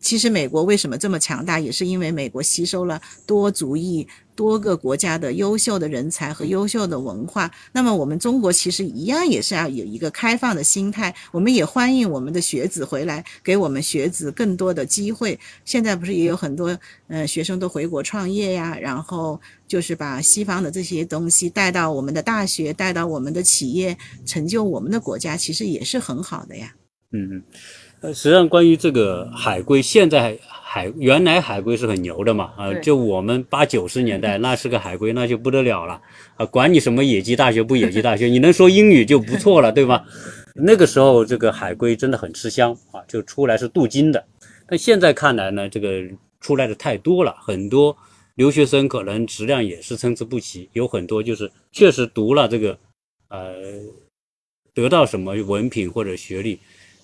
[0.00, 7.50] 其实美国为什么这么强大，也是因为美国吸收了多族裔、多个国家的优秀的人才和优秀的文化。
[7.72, 15.38] 那么我们中国其实一样也是要有一个开放的心态，我们也欢迎我们的学子回来，给我们学子更多的机会。
[15.64, 16.76] 现在不是也有很多
[17.08, 19.38] 呃学生都回国创业呀，然后
[19.68, 26.74] 就是把西方的这些东西带到我们的大学，带到我们的企业，成就我们的国家，其实也是很好的呀。
[27.12, 27.42] 嗯嗯。
[28.02, 36.00] 呃，实际上关于这个海归，现在海原来海归是很牛的嘛，啊，就我们八九十年代那是个海归，那就不得了了，
[36.36, 40.02] 啊，管你什么野鸡大学不野鸡大学，你能说英语就不错了，对吧？
[40.54, 44.24] 那个时候这个海归真的很吃香啊，就出来是镀金的。
[44.66, 46.02] 但现在看来呢，这个
[46.40, 47.94] 出来的太多了，很多
[48.36, 52.78] 留学生可能质量也是参差不齐，有很多就是确实读了这个，
[53.28, 53.54] 呃，
[54.72, 56.58] 得到什么文凭或者学历。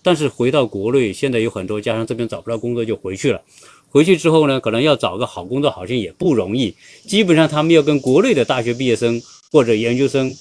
[0.07, 3.43] 但是回到国内，现在有很多加上这边找不到工作就回去了。
[3.89, 6.73] 回去之后呢，可能要找个好工作，好像也不容易。
[7.09, 10.33] 基本上他们要跟国内的大学毕业生或者研究生，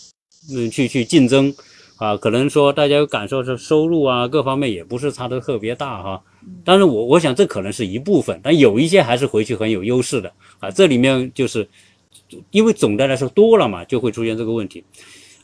[0.54, 1.52] 嗯，去去竞争，
[1.96, 6.22] 啊，可能说大家有感受是收入啊各方面也不是差的特别大哈。
[6.64, 10.70] 但是我我想这可能是一部分，但有一些还是回去很有优势的啊。
[10.70, 11.68] 这里面就是，
[12.52, 14.84] 因为总的来说多了嘛，就会出现这个问题。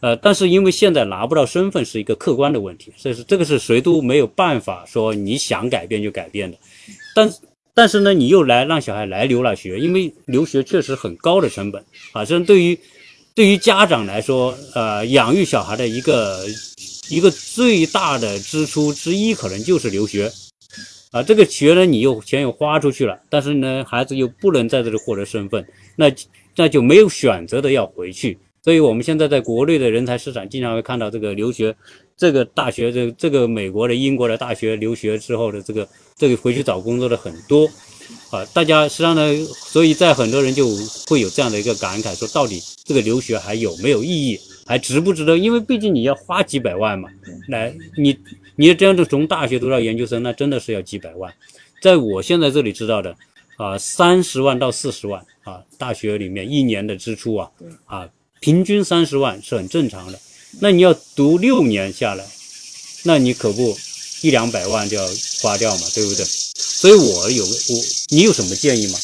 [0.02, 6.58] 呃，但是因为现在拿不到身份是一个客观的问题，所以说这个是谁都没有办法说你想改变就改变的。
[7.16, 7.32] 但
[7.74, 12.26] 但是呢，你又来让小孩来留了学，因为留学确实很高的成本啊。
[12.26, 12.78] 这对于
[13.34, 16.45] 对于家长来说，呃，养育小孩的一个
[17.10, 20.32] 一个最大的支出之一，可能就是留学
[21.12, 21.22] 啊。
[21.22, 26.12] 这个学呢，你又钱又花出去了，但是呢，孩子又不能在这里获得身份，那
[26.56, 28.38] 那就没有选择的要回去。
[28.64, 31.76] 所以，我们现在在国内的人才市场，经常会看到这个留学，
[32.16, 37.68] 这个大学，这这个美国的、英国的大学留学之后的这个这个回去找工作的很多，
[38.30, 40.68] 啊，大家实际上呢，所以在很多人就
[41.07, 45.36] 会有这样的一个感慨，说到底这个留学还有没有意义，还值不值得？
[45.36, 47.09] 因为毕竟你要花几百万嘛，
[47.47, 48.16] 来，你
[48.55, 51.34] 你这样的从大学读到研究生，那真的是要几百万。
[51.82, 53.16] 在我现在这里知道的，
[53.57, 57.49] 啊，三十万到四十万啊，大学里面一年的支出啊，
[57.86, 58.07] 啊。
[58.42, 60.20] 平均三十万是很正常的，
[60.62, 62.26] 那你要读六年下来，
[63.04, 63.78] 那你可不
[64.22, 65.08] 一两百万就要
[65.42, 66.26] 花掉嘛，对不对？
[66.26, 68.98] 所以我有我，你有什么建议吗？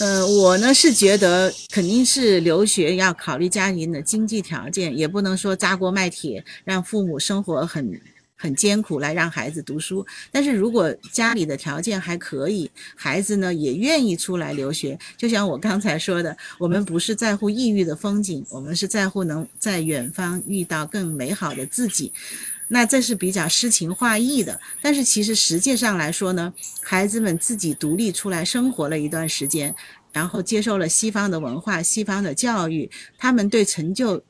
[0.00, 7.98] 嗯，我呢是觉得肯定是留学要考虑家庭的经济条件，也不能说砸锅卖铁让父母生活很
[8.40, 10.04] 很艰苦来让孩子读书。
[10.32, 22.10] 但是如果家里的条件还可以，孩子呢也愿意出来留学，就像我刚才说的，我们不是在乎异域的风景，我们是在乎能在远方遇到更美好的自己。
[22.68, 29.74] 那这是比较诗情画意的，但是其实实际上来说呢，孩子们自己独立出来生活了一段时间，
[30.12, 34.22] 然后接受了西方的文化、西方的教育，他们对成就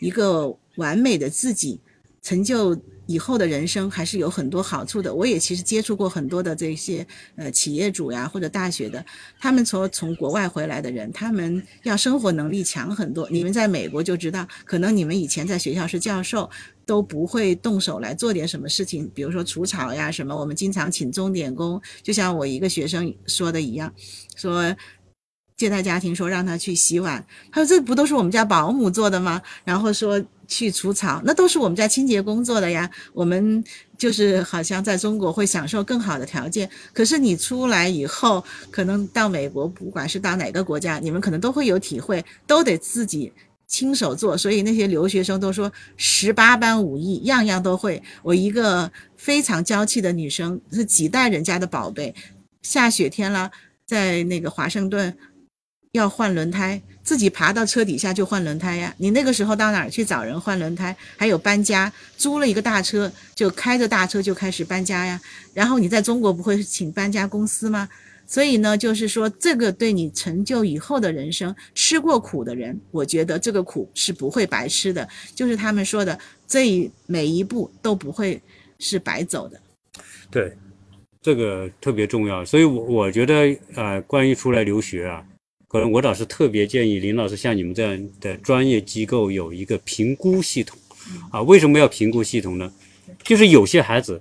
[0.00, 1.78] 一个完美的自己，
[2.20, 2.76] 成就。
[3.06, 5.14] 以后的人生还是有很多好处的。
[5.14, 9.04] 我也其实接触过很多的这些呃企业主呀，或者大学的，
[9.40, 13.28] 他们从从国外回来的人，他们要生活能力强很多。
[13.30, 16.48] 你们在美国就知道，可能你们以前在学校是教授，
[16.86, 20.36] 都不会动手来做点什么事情，比如说除草呀什么。
[20.36, 23.92] 我们经常请钟点工，就像我一个学生说的一样，
[24.36, 24.74] 说
[25.56, 29.42] 接待家庭说让他去洗碗，他说这不都是我们家保姆做的吗？
[29.64, 30.22] 然后说。
[30.52, 32.88] 去除草，那都是我们家清洁工做的呀。
[33.14, 33.64] 我们
[33.96, 43.32] 就是好像在中国会享受更好的条件，可是你出来以后，可能到美国，不管是到哪个国家，你们可能都会有体会，都得自己
[43.66, 44.36] 亲手做。
[44.36, 48.02] 所以那些留学生都说十八般武艺，样样都会。
[48.22, 52.14] 我一个非常娇气的女生，是几代人家的宝贝，
[52.60, 53.50] 下雪天了，
[53.86, 55.16] 在那个华盛顿。
[55.92, 58.94] 要换轮胎，自己爬到车底下就换轮胎呀。
[58.96, 60.96] 你那个时候到哪儿去找人换轮胎？
[61.18, 65.20] 还有搬家，租了一个大车就开着大车就开始搬家呀。
[65.52, 67.86] 然后你在中国不会请搬家公司吗？
[68.26, 75.06] 所以呢，就是说这个对你成就以后的人生，吃过苦的人，我觉得这个苦是不会白吃的。
[75.34, 78.40] 就是他们说的，这一每一步都不会
[78.78, 79.60] 是白走的。
[80.30, 80.56] 对，
[81.20, 82.42] 这个特别重要。
[82.42, 85.22] 所以，我我觉得呃，关于出来留学啊。
[85.72, 90.78] 可能我倒是特别建议林老师像你们这样的专业机构有一个评估系统，
[91.30, 92.70] 啊，为什么要评估系统呢？
[93.24, 94.20] 就是有些孩子，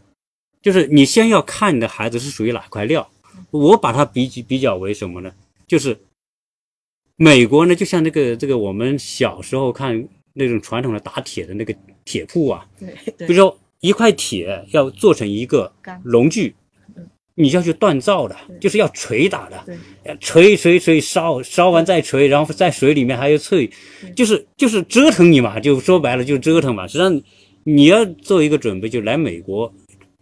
[0.62, 3.06] 就是你先要看你的孩子是属于哪块料。
[3.50, 5.30] 我把它比比较为什么呢？
[5.68, 6.00] 就是
[7.18, 11.76] 美国呢，就像那个这个我们小时候看那种传统的打铁的那个
[12.06, 12.96] 铁铺啊，对，
[13.28, 15.74] 比如说一块铁要做成一个
[16.04, 16.56] 笼具。
[17.42, 19.58] 你要去锻造的，就是要捶打的，
[20.20, 23.70] 捶捶捶烧烧完再捶，然后在水里面还要淬，
[24.16, 26.86] 就是就是折腾你嘛，就说白了就折腾嘛。
[26.88, 27.22] 实际上
[27.64, 29.74] 你要做一个准备，就来美国，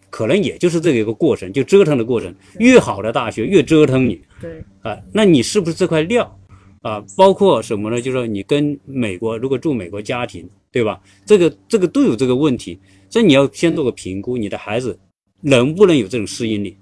[0.09, 2.33] 可能也就是这个一个过程，就折腾的过程。
[2.59, 6.39] 越好的大学越折腾你，对啊，那你是不是这块料
[6.81, 7.03] 啊？
[7.17, 8.01] 包括什么呢？
[8.01, 10.99] 就是说你跟美国如果住美国家庭，对吧？
[11.25, 14.97] 这个这个都有这个问题，所以你要先做个评估，你的孩子
[15.41, 16.75] 能不能有这种适应力。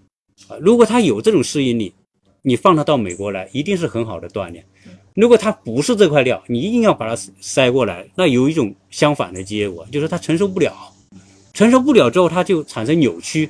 [0.47, 1.93] 啊，如果他有这种适应力，
[2.41, 4.65] 你放他到美国来，一定是很好的锻炼。
[5.13, 10.73] 如果他不是这块料，你一定要把他塞过来，那有一种相反的结果，就是他承受不了，
[11.53, 13.49] 承受不了之后，他就产生扭曲，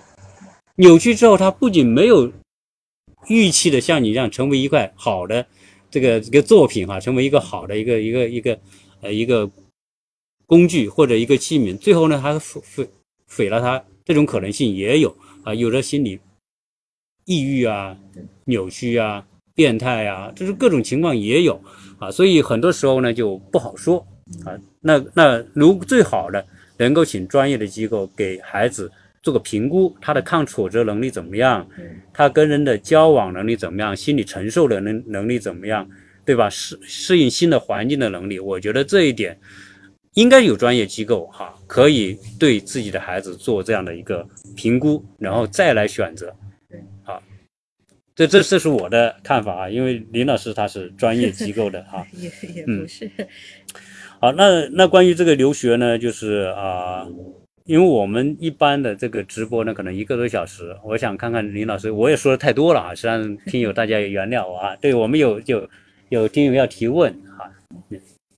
[0.75, 2.31] 扭曲之后，他不仅没有
[3.27, 5.45] 预期的像你这样成为一块好的
[5.91, 8.59] 这个这个作品哈，成为一个好的一个一个一个
[9.01, 9.49] 呃一个
[10.45, 12.89] 工具或者一个器皿，最后呢，还毁毁
[13.27, 16.17] 毁了他，这种可能性也有啊，有的心理。
[17.27, 17.95] 抑郁啊，
[18.45, 19.23] 扭曲啊，
[19.53, 21.61] 变态啊，就是各种情况也有
[21.99, 23.99] 啊，所以很多时候呢就不好说
[24.45, 24.57] 啊。
[24.79, 26.43] 那那如最好的
[26.77, 28.89] 能够请专业的机构给孩子
[29.21, 31.67] 做个评估，他的抗挫折能力怎么样？
[32.13, 33.93] 他跟人的交往能力怎么样？
[33.93, 35.85] 心理承受的能能力怎么样？
[36.25, 36.49] 对吧？
[36.49, 39.37] 适适应新的环境的能力，我觉得这一点
[40.13, 44.25] 应该有专业机构哈，可以对自己的孩子做这样的一个
[44.55, 46.33] 评估，然后再来选择。
[48.17, 53.07] 这这这是我的看法啊，因为林老师他是专业机构的哈， 也也不是。
[54.19, 57.07] 好，那那关于这个留学呢，就是啊，
[57.65, 65.69] 因为我们一般的这个直播呢，可能一个多小时，我想看看林老师，我也说的太多了啊，实际上听友大家也原谅我啊，对我们有有
[66.09, 67.51] 有听友要提问哈。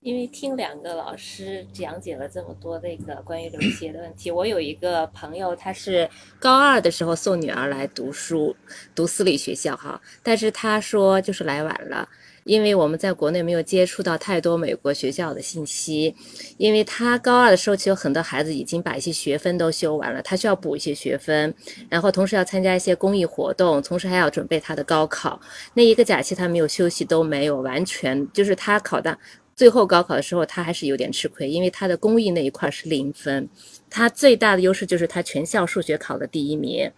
[0.02, 8.56] 因为听两个老师讲解了这么多那个关于留学的问题，我有一个朋友，他是高二的时候送女儿来读书，
[8.94, 12.08] 读私立学校哈，但是他说就是来晚了，
[12.44, 16.14] 因为我们在国内没有接触到太多美国学校的信息，
[16.56, 21.54] 因为他高二的时候，其实有很多孩子已经把一些学分都修完了，他需要补一些学分，
[21.90, 25.38] 然后同时要参加一些公益活动，同时还要准备他的高考，
[25.74, 29.18] 那一个假期他没有休息都没有完全，就是他考的。
[29.60, 33.46] 最后高考的时候他还是有点吃亏，因为他的公益那一块是零分。
[33.90, 36.90] 他最大的优势就是他全校数学考了第一名，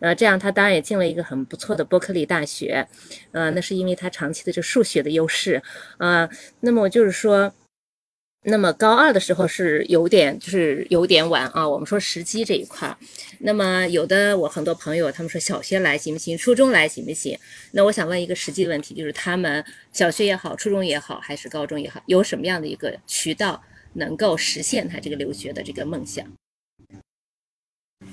[0.00, 2.84] 呃，这样他当然也进了一个很不错的伯克利大学，
[3.30, 5.62] 呃，那是因为他长期的这数学的优势，
[5.98, 7.52] 呃，那么就是说。
[8.44, 11.68] 那么高二的时候是有点，就是有点晚啊。
[11.68, 12.96] 我们说时机这一块儿，
[13.40, 17.38] 那么有的我很多朋友他们说小学来行不行，初中来行不行？
[17.72, 19.62] 那我想问一个实际的问题，就是他们
[19.92, 23.62] 小学也好，初中也好，还是高中也好，有什么样的一个渠道
[23.94, 26.24] 能够实现他这个留学的这个梦想？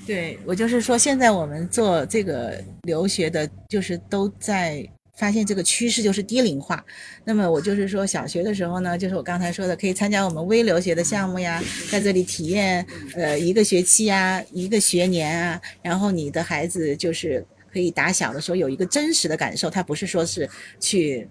[0.06, 4.86] 对我就是说，现在我们做这个留学的，就是都在。
[5.16, 6.84] 发现这个趋势就是低龄化，
[7.24, 17.42] 那么我就是说，小学的时候呢，就是我刚才说的，可以参加我们微留学的项目呀，在这里体验呃一个学期呀，一个学年啊，然后你的孩子就是
[17.72, 20.46] 可以打小的时候有一个真实的感受，他不是说是
[20.78, 21.26] 去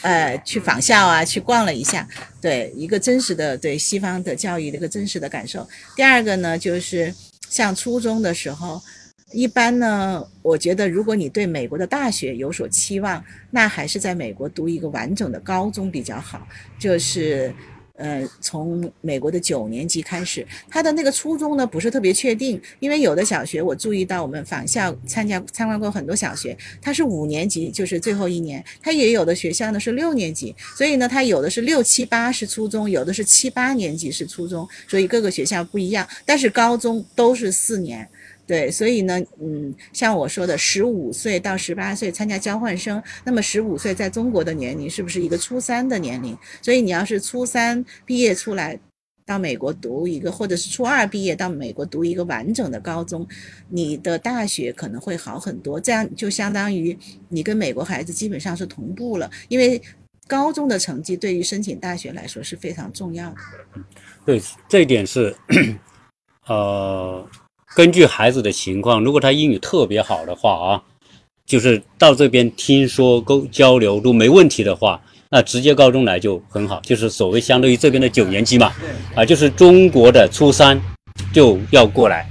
[0.00, 2.08] 呃去仿效啊，去逛了一下，
[2.40, 5.68] 对一个真实的对西方的教育的一个真实的感受。
[5.94, 7.14] 第二个呢，就是
[7.50, 8.80] 像初中的时候。
[9.32, 16.46] 一般呢，我觉得如果你对美国的大学有所期望，那还是在美国读一个完整的高中比较好。
[16.78, 17.54] 就是，
[17.96, 38.08] 呃，从美国的九年级开始，他的那个初中呢不是特别确定，因为有的小学我注意到，我们访校参加参观过很多小学，它是五年级就是最后一年，它也有的学校呢是六年级，所以呢，它有的是六七八是初中，有的是七八年级是初中，所以各个学校不一样，但是高中都是四年。
[38.52, 46.36] 对，所以呢，嗯，像我说的，十五岁到十八岁参加交换生，那么十五岁在中国的年龄是不是一个初三的年龄？
[46.60, 48.78] 所以你要是初三毕业出来
[49.24, 53.26] 到美国读一个，或者是初二毕业到美国读一个完整的高中，
[53.70, 55.80] 你的大学可能会好很多。
[55.80, 56.94] 这样就相当于
[57.30, 59.80] 你跟美国孩子基本上是同步了，因为
[60.28, 63.36] 高中的成绩对于申请大学来说是非常重要的。
[64.26, 65.34] 对，这一点是，
[66.48, 67.26] 呃。
[67.74, 70.82] 根据孩子的情况，如果他英语特别好的话啊，
[71.46, 75.00] 就是到这边听说沟交流都没问题的话，
[75.30, 78.70] 那直接高中来就很好，就是所谓相当于这边的九年级嘛，
[79.14, 80.78] 啊，就是中国的初三
[81.32, 82.28] 就要过来。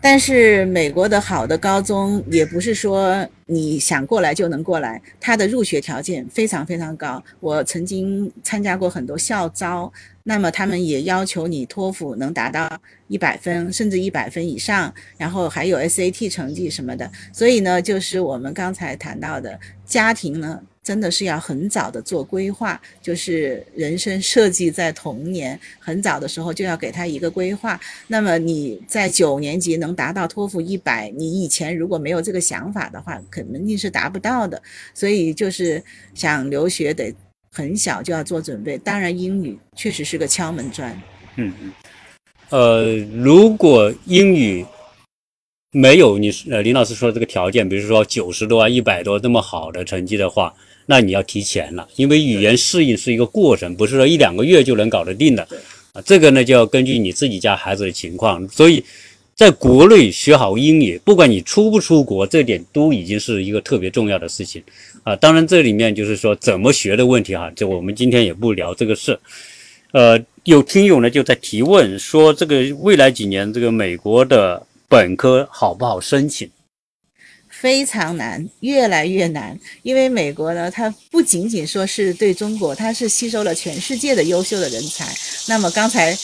[0.00, 7.20] 但是美国的好的高中也不是说你想过来就能过来，它的入学条件非常非常高。
[7.40, 9.92] 我曾经参加过很多校招。
[10.26, 17.10] 那么他们也要求你托福能达到一百分，甚至一百分以上，然后还有 SAT 成绩什么的。
[17.30, 27.78] 所以呢，就是我们刚才谈到的家庭呢，真的是要很早的做规划，就是人生设计在童年很早的时候就要给他一个规划。
[28.06, 34.62] 那么你在九年级能达到托福一百，你以前如果没有这个想法的话，肯定是达不到的。
[34.94, 37.14] 所以就是想留学得。
[37.56, 41.00] 很小就要做准备，当然英语确实是个敲门砖。
[41.36, 41.72] 嗯嗯，
[42.50, 44.66] 呃，如果英语
[45.70, 50.52] 没有你呃林老师说的这个条件，比如说九十多啊、一百多这么好的成绩的话，
[50.86, 55.46] 那你要提前了，因为语言适应是一个过程，不是说一两个月就能搞得定的。
[55.92, 58.84] 啊，这个呢就要根据你自己家孩子的情况，所以。
[59.36, 64.62] 在国内学好英语，不管你出不出国，这点都已经是一个特别重要的事情
[65.04, 65.14] 啊。
[65.16, 69.16] 当然，这里面就是说怎么学的问题哈，就我们今天也不聊这个事。
[69.92, 76.50] 呃，有听友呢就在提问说，这个未来几年这个美国的本科好不好申请？
[77.48, 85.06] 非常难，越来越难，因为美国呢，它不仅仅说是对中国，它是吸收了全世界的优秀的人才。
[85.46, 86.16] 那么刚才。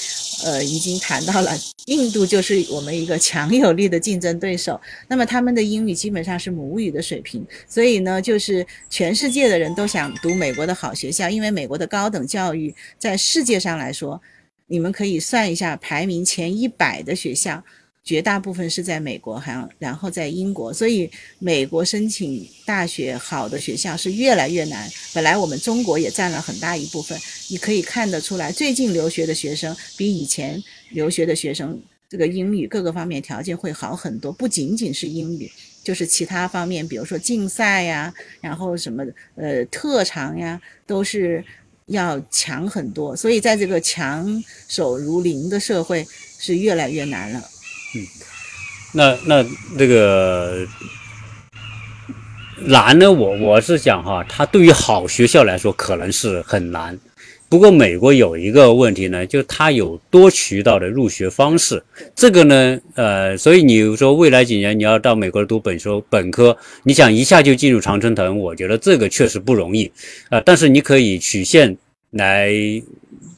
[0.45, 1.51] 呃，已经谈到了
[1.86, 4.80] 印度就是我们一个强有力的竞争对手。
[5.09, 14.21] 那么他们的英语基本上是母语的水平，所以呢，就是全世界的人都想读美国的好学校，因为美国的高等教育在世界上来说，
[14.67, 17.62] 你们可以算一下排名前一百的学校。
[18.03, 21.09] 绝大部分是在美国，还然后在英国，所以
[21.39, 24.91] 美国申请大学好的学校是越来越难。
[25.14, 27.18] 本来我们中国也占了很大一部分，
[27.49, 30.61] 你可以看得出来，最近留学的学生比以前
[30.91, 35.49] 留学的学生，这个英语各个方面条件会好很多，不仅仅是英语，
[35.85, 39.05] 就是其他方面，比如说竞赛呀，然后什么
[39.37, 41.45] 呃特长呀，都是
[41.87, 43.14] 要强很多。
[43.14, 46.05] 所以在这个强手如林的社会，
[46.39, 47.49] 是越来越难了。
[47.95, 48.07] 嗯，
[48.92, 49.46] 那那
[49.79, 50.67] 这个
[52.58, 53.11] 难呢？
[53.11, 56.99] 我我是讲哈，它对于好学校来说可能是很难。
[57.49, 61.83] 不过美国有一个问题呢，就它有多渠道的入学方式。
[62.14, 69.91] 这个呢，呃，所以你说未来几年你要到美国读本科，本科你想一下就进入常春藤，我觉得这个确实不容易
[70.29, 70.41] 啊。
[70.46, 71.76] 但是你可以曲线
[72.11, 72.53] 来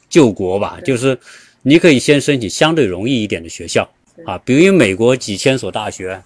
[0.09, 1.17] 救国吧，就是
[1.63, 3.89] 你可以先申请相对容易一点的学校
[4.25, 6.21] 啊，比如美国几千所大学。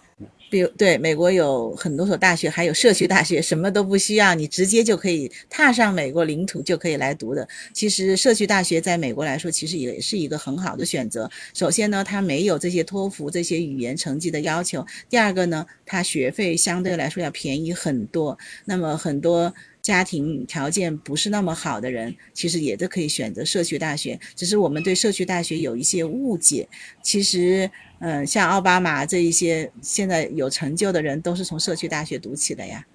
[0.49, 7.45] 比如，对美国有很多所大学，还有社区大学，什么都不需要，你直接就可以踏上美国领土就可以来读的。
[7.73, 11.29] 其实社区大学在美国来说，其实也是一个很好的选择。
[11.53, 18.37] 首先呢，它没有这些托福这些语言成绩的要求；第二个呢，它学费相对来说要便宜很多。
[18.63, 19.53] 那么很多
[19.87, 24.19] 家庭条件不是那么好的人，其实也都可以选择社区大学。
[24.35, 26.67] 只是我们对社区大学有一些误解，
[27.01, 27.69] 其实。
[27.99, 32.85] 嗯，像奥巴马这一些现在有成就的人，都是从社区大学读起的呀。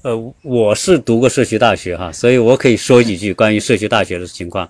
[0.00, 4.66] 呃，我是读过社区大学哈，所以我可以说几句关于社区大学的情况。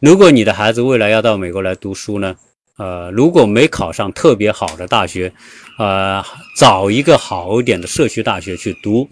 [0.00, 2.34] 如果你的孩子未来要到美国来读书呢，
[2.78, 5.32] 呃，如果没考上特别好的大学，
[5.78, 6.20] 呃，
[6.58, 9.08] 找一个好一点的社区大学去读。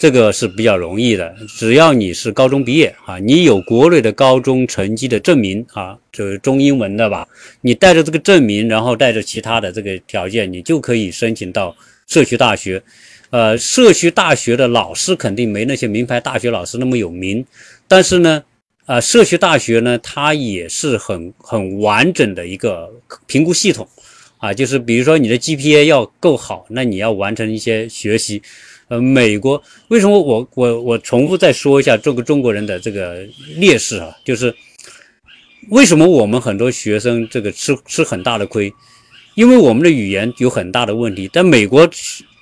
[0.00, 7.28] 这个是比较容易的，只要你是高中毕业啊，你有国内的高中成绩的证明啊，就是中英文的吧，
[7.60, 12.82] 你带着这个证明，然后带着其他的这个条件，你就可以申请到社区大学。
[13.28, 17.44] 呃，社区大学的老师肯定没那些名牌大学老师那么有名，
[17.86, 18.42] 但是呢，
[18.86, 22.90] 啊，社区大学呢，它也是很很完整的一个
[23.26, 23.86] 评估系统
[24.38, 28.40] 啊，就是比如说你的 GPA 要够好，那你要完成一些学习。
[28.90, 33.24] 呃，美国为什么我我我重复再说一下这个中国人的这个
[33.56, 34.10] 劣势啊？
[34.24, 34.52] 就是
[35.68, 38.72] 为什么我们很多学生这个吃吃很大的亏？
[39.36, 41.28] 因为我们的语言有很大的问题。
[41.28, 41.88] 在美国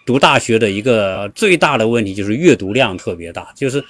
[0.06, 3.84] 读大学的一个最大的问题就是阅读量特别大，就是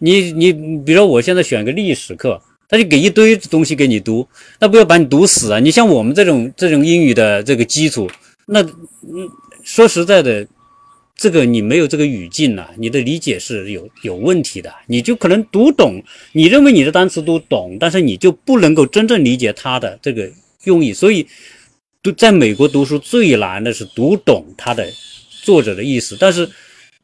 [0.00, 2.36] 你你比如说我现在选个历史课，
[2.68, 4.26] 他就给一堆东西给你读，
[4.58, 5.60] 那不要把你读死啊！
[5.60, 8.10] 你像我们这种这种英语的这个基础，
[8.46, 9.30] 那嗯
[9.62, 10.44] 说实在的。
[11.22, 20.28] 这个你没有这个语境呐，你的理解是有有问题的，你就可能读懂，你认为你的单词都懂，但是你就不能够真正理解它的这个
[20.64, 20.92] 用意。
[20.92, 21.24] 所以，
[22.02, 24.84] 读在美国读书最难的是读懂它的
[25.44, 26.16] 作者的意思。
[26.18, 26.50] 但是，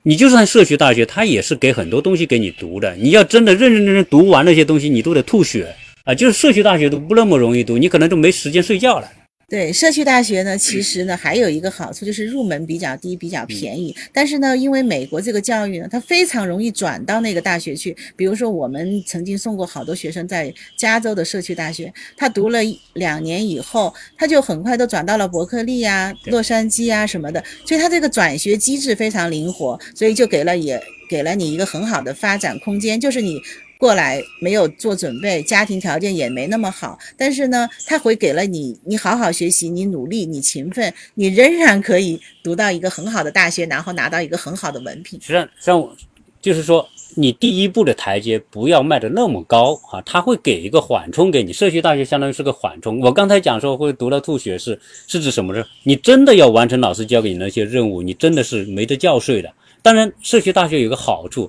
[0.02, 2.92] 你就算社区大学，它也是给很多东西给你读的。
[2.96, 5.72] 你要真的认认真真读完那些东西，你都得吐血
[6.02, 6.12] 啊！
[6.12, 9.08] 就是社区大学都不那么容易读，你可能都没时间睡觉了。
[9.50, 13.96] 对社区大学呢，其实呢还有一个好处就是入门比较低，比较便宜。
[14.12, 17.96] 但是呢，因为美国这个教育呢，它非常容易转到那个大学去。
[18.14, 22.58] 比如说，我们曾经送过好多学生在加州的社区大学，他读了
[22.92, 27.42] 两年以后，他就很快都转到了伯克利呀、洛杉矶啊什么的。
[27.64, 33.40] 所以他这个转学机制非常灵活，所以就给了也给了你一个很好的发展空间，就是你。
[33.78, 45.20] 过来没有做准备，家庭条件也没那么好，但是呢，他会给了你，你好好学习，你努力，你勤奋，你仍然可以读到一个很好的大学，然后拿到一个很好的文凭。
[45.20, 45.96] 实际上，像我
[46.42, 51.52] 就是说，你第一步的台阶不要迈得那么高啊，他会给一个缓冲给你。
[51.52, 53.00] 社区大学相当于是个缓冲。
[53.00, 54.76] 我刚才讲说会读到吐血是
[55.06, 55.64] 是指什么呢？
[55.84, 59.48] 你真的要完成老师交给你那些任务，你真的是没得觉睡的。
[59.82, 61.48] 当然，社区大学有个好处，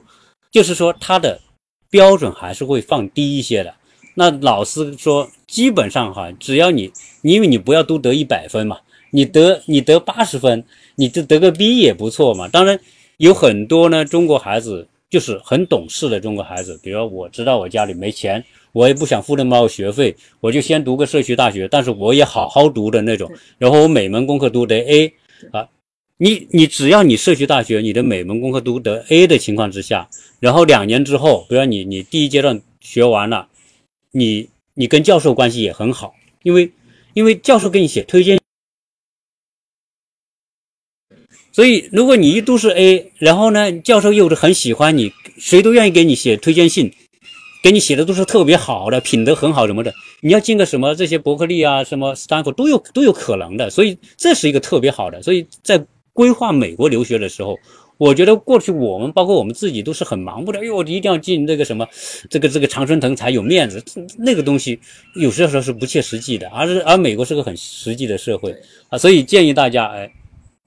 [0.51, 1.39] 就是说它的。
[1.89, 3.73] 标准还是会放低一些的。
[4.15, 6.91] 那老师说，基本上哈，只要你，
[7.21, 8.77] 因为你不要都得一百分嘛，
[9.11, 10.63] 你得你得八十分，
[10.95, 12.47] 你就得个 B 也不错嘛。
[12.47, 12.77] 当然
[13.17, 18.43] 有很多呢，中国孩子就是很懂事的中国孩子，比如我知道我家里没钱，
[18.73, 25.13] 我也不想付那么高学费，我就先读个社区大学，但是我也好好读的那种，然后我每门功课都得 A
[25.51, 25.67] 啊。
[26.21, 30.09] 你你只要你社区大学，你的每门功课都得 A 的情况之下，
[30.41, 33.47] 然后两年之后，比如你你第一阶段学完了，
[34.11, 36.13] 你你跟教授关系也很好，
[36.43, 36.73] 因为
[37.13, 38.37] 因为教授给你写推荐，
[41.53, 46.91] 所以如果你一都是 A，然后呢，教授又是很喜欢你，谁都愿意给你写推荐信，
[47.63, 55.81] 给你写的都是特别好的，品德很好什么的，你要进个什么这些伯克利啊，什么斯坦福都有都有可能的，所以这是一个特别好的，所以在。
[56.19, 57.57] 规划美国留学的时候，
[57.95, 61.87] 我觉得过去我们包括我们自己都是很盲目的，哎呦，我一定要进那个什么，
[62.29, 63.81] 这个这个常春藤才有面子，
[64.17, 64.77] 那个东西
[65.15, 68.53] 有些时候是不切实际的，而是而美国是个很实际的社会
[68.89, 70.11] 啊，所以建议大家哎，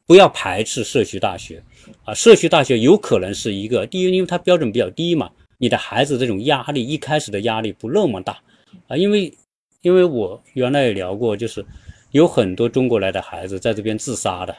[0.06, 1.62] 不要排斥社区大学
[2.06, 8.38] 啊，社区大学有可能是一个第一，因为它标准比较低嘛，你的孩子这种压力一开始的压力不那么大
[8.88, 9.30] 啊，因为
[9.82, 11.62] 因为我原来也聊过，就是
[12.12, 14.56] 有很多中国来的孩子在这边自杀的。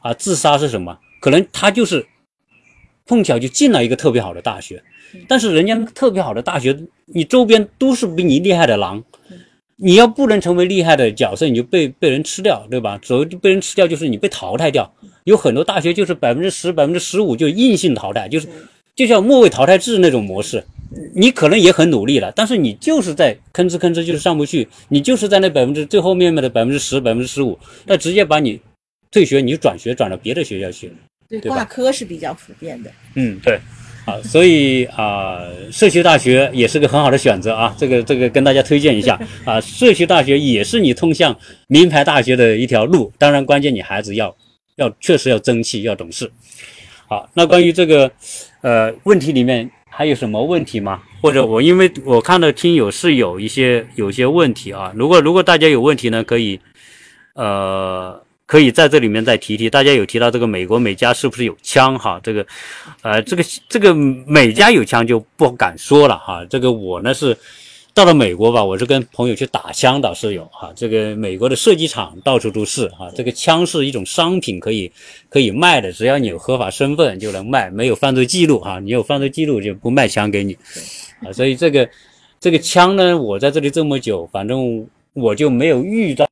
[0.00, 0.98] 啊，自杀是什么？
[1.20, 2.06] 可能他就是
[3.06, 4.82] 碰巧就进了一个特别好的大学，
[5.28, 9.02] 但是人家特别好的大学，你周边都是比你厉害的狼，
[9.76, 12.98] 你要不能成为厉害的角色，你就被被人吃掉，对吧？
[13.02, 14.92] 所谓被人吃掉，就是你被淘汰掉。
[15.24, 18.46] 有很多大学就是百分之十、百分之十五就硬性淘汰，就是
[18.94, 20.62] 就像末位淘汰制那种模式，
[21.14, 28.60] 你可能也很努力了，但是你就是在吭哧吭哧就是上不去，你就是在那百分之最后面面的百分之十、百分之十五，那直接把你
[29.14, 30.92] 退学，你就转学转到别的学校去。
[31.28, 32.90] 对，对吧挂科是比较普遍的。
[33.14, 33.60] 嗯，对，
[34.04, 35.38] 啊，所以啊，
[35.70, 39.16] 社区大学也是个很好的选择啊，这个这个跟大家推荐一下
[39.46, 41.38] 啊，社区大学也是你通向
[41.68, 44.34] 名牌大学的一条路，当然关键你孩子要
[44.74, 46.28] 要确实要争气，要懂事。
[47.06, 48.10] 好，那关于这个
[48.62, 51.00] 呃问题里面还有什么问题吗？
[51.22, 56.58] 或者我因为我看到听友是有一些有些问题啊，如果如果大家有问题呢，可以
[57.34, 59.70] 呃可以在这里面再提提。
[59.70, 62.20] 大家有提到这个美国美加是不是有枪哈？
[62.22, 62.46] 这个
[63.02, 66.44] 呃这个这个美加有枪就不敢说了哈。
[66.50, 67.36] 这个我呢是
[67.94, 70.72] 到了美国吧，我是跟朋友去打枪倒是有哈。
[70.74, 73.08] 这个美国的射击场到处都是哈。
[73.14, 74.90] 这个枪是一种商品，可以
[75.28, 80.56] 可以卖的，只要你有合法身份就能卖，没有犯罪记录哈，你有犯罪记录就不卖枪给你
[81.24, 81.32] 啊。
[81.32, 81.88] 所以这个
[82.40, 86.28] 这个枪呢，我在这里这么久，反正我就没有遇到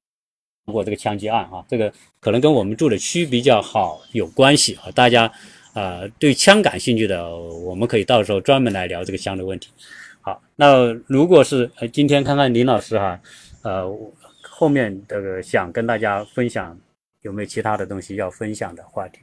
[0.66, 1.64] 过这个枪击案啊。
[1.68, 4.90] 这个可能跟我们住的区比较好有关系啊。
[4.94, 5.24] 大家
[5.72, 9.70] 啊、呃对枪感兴趣的，我们可以到时候专门来聊这个枪的问题。
[10.20, 13.18] 好，那如果是今天看看林老师哈，
[13.62, 13.90] 呃
[14.42, 16.78] 后面这个想跟大家分享
[17.22, 19.18] 有没有其他的东西要分享的话题？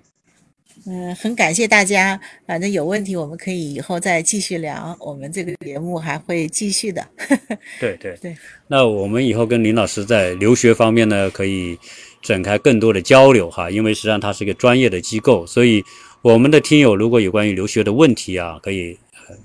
[0.86, 2.20] 嗯，很感谢大家。
[2.46, 7.06] 反正有问题我们可以以后再继续聊，我们这个节目还会继续的。
[7.80, 8.36] 对对对。
[8.68, 11.78] 那我们以后跟林老师在留学方面呢，可以
[12.22, 15.84] 展开更多的交流哈，因为实际上它是一个专业的机构，所以
[16.22, 18.98] 我们的听友如果有关于留学的问题啊，可以
[19.28, 19.36] 呃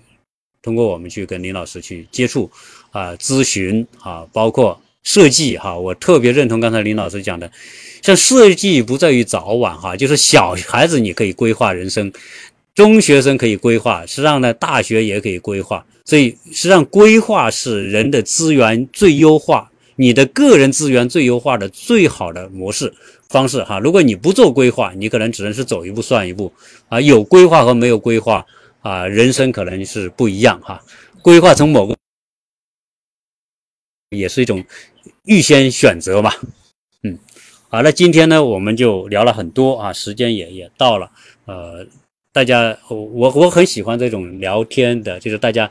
[0.62, 2.50] 通过我们去跟林老师去接触
[2.90, 7.50] 啊、咨询啊，包括设计哈，我特别认同刚才林老师讲的，
[8.02, 12.12] 像设计不在于早晚哈，就是小孩子你可以规划人生，
[12.74, 15.84] 中学生可以规划，实际上呢，大学也可以规划。
[16.06, 22.92] 所以实际上规划是人的资源最优化，你的个人资源最优化的最好的模式
[23.28, 23.78] 方式哈。
[23.78, 26.52] 如果你不做规划，你可能只能是走一步算一步
[26.88, 27.00] 啊。
[27.00, 28.44] 有规划和没有规划
[28.80, 30.82] 啊，人生可能是不一样哈。
[31.22, 31.96] 规划从某个
[34.10, 34.62] 也是一种
[35.24, 36.32] 预先选择嘛，
[37.02, 37.18] 嗯，
[37.68, 41.10] 好，那今天呢，我们就聊了很多啊，时间也也到了，
[41.46, 41.86] 呃，
[42.32, 45.70] 大家我我我很喜欢这种聊天的，就是大家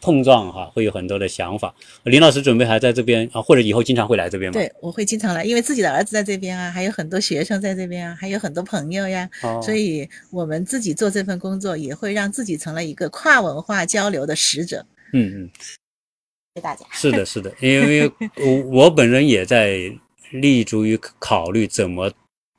[0.00, 1.74] 碰撞哈、会有很多的想法。
[2.04, 4.52] 林老师准备还在这边啊，或者以后经常会来这边吗？
[4.52, 14.86] 对，我会经常来，因为自己的儿子在这边啊，还有很多学生在这边啊，还有很多朋友呀，哦，所以我们自己做这份工作，也会让自己成了一个跨文化交流的使者。
[15.12, 15.50] 嗯嗯。
[16.92, 19.78] 是的，是的，因为 我我本人也在
[20.30, 22.12] 立足于考虑怎么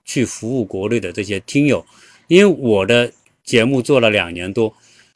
[0.05, 1.85] 去服务国内的这些听友，
[2.27, 3.11] 因为我的
[3.43, 4.73] 节目做了两年多，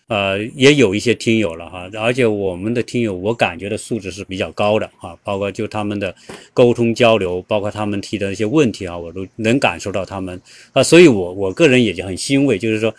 [0.08, 6.14] 呃，也有一些听友了哈，而且我们的听友我感觉的素质是比较高的啊，包括就他们的
[6.54, 10.40] 沟通交流，包括他们提的一些问题啊，我都能感受到他们
[10.74, 12.94] 啊，所以我我个人也就很欣慰，就是说。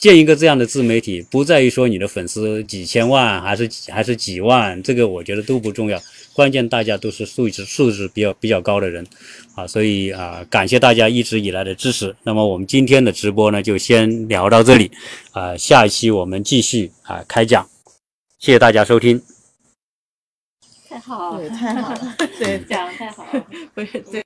[0.00, 6.02] 建一个这样的自媒体，不在于说你的粉丝几千万还是还是几万，这个我觉得都不重要，
[6.32, 9.06] 关键大家都是素质素质比较比较高的人，
[9.54, 12.16] 啊，所以啊，感谢大家一直以来的支持。
[12.22, 14.90] 那么我们今天的直播呢，就先聊到这里，
[15.32, 17.68] 啊，下一期我们继续啊开讲，
[18.38, 19.20] 谢谢大家收听。
[20.88, 22.16] 太好了，对，太好了。
[22.38, 23.46] 对， 讲得太好了。
[23.74, 24.24] 不是对。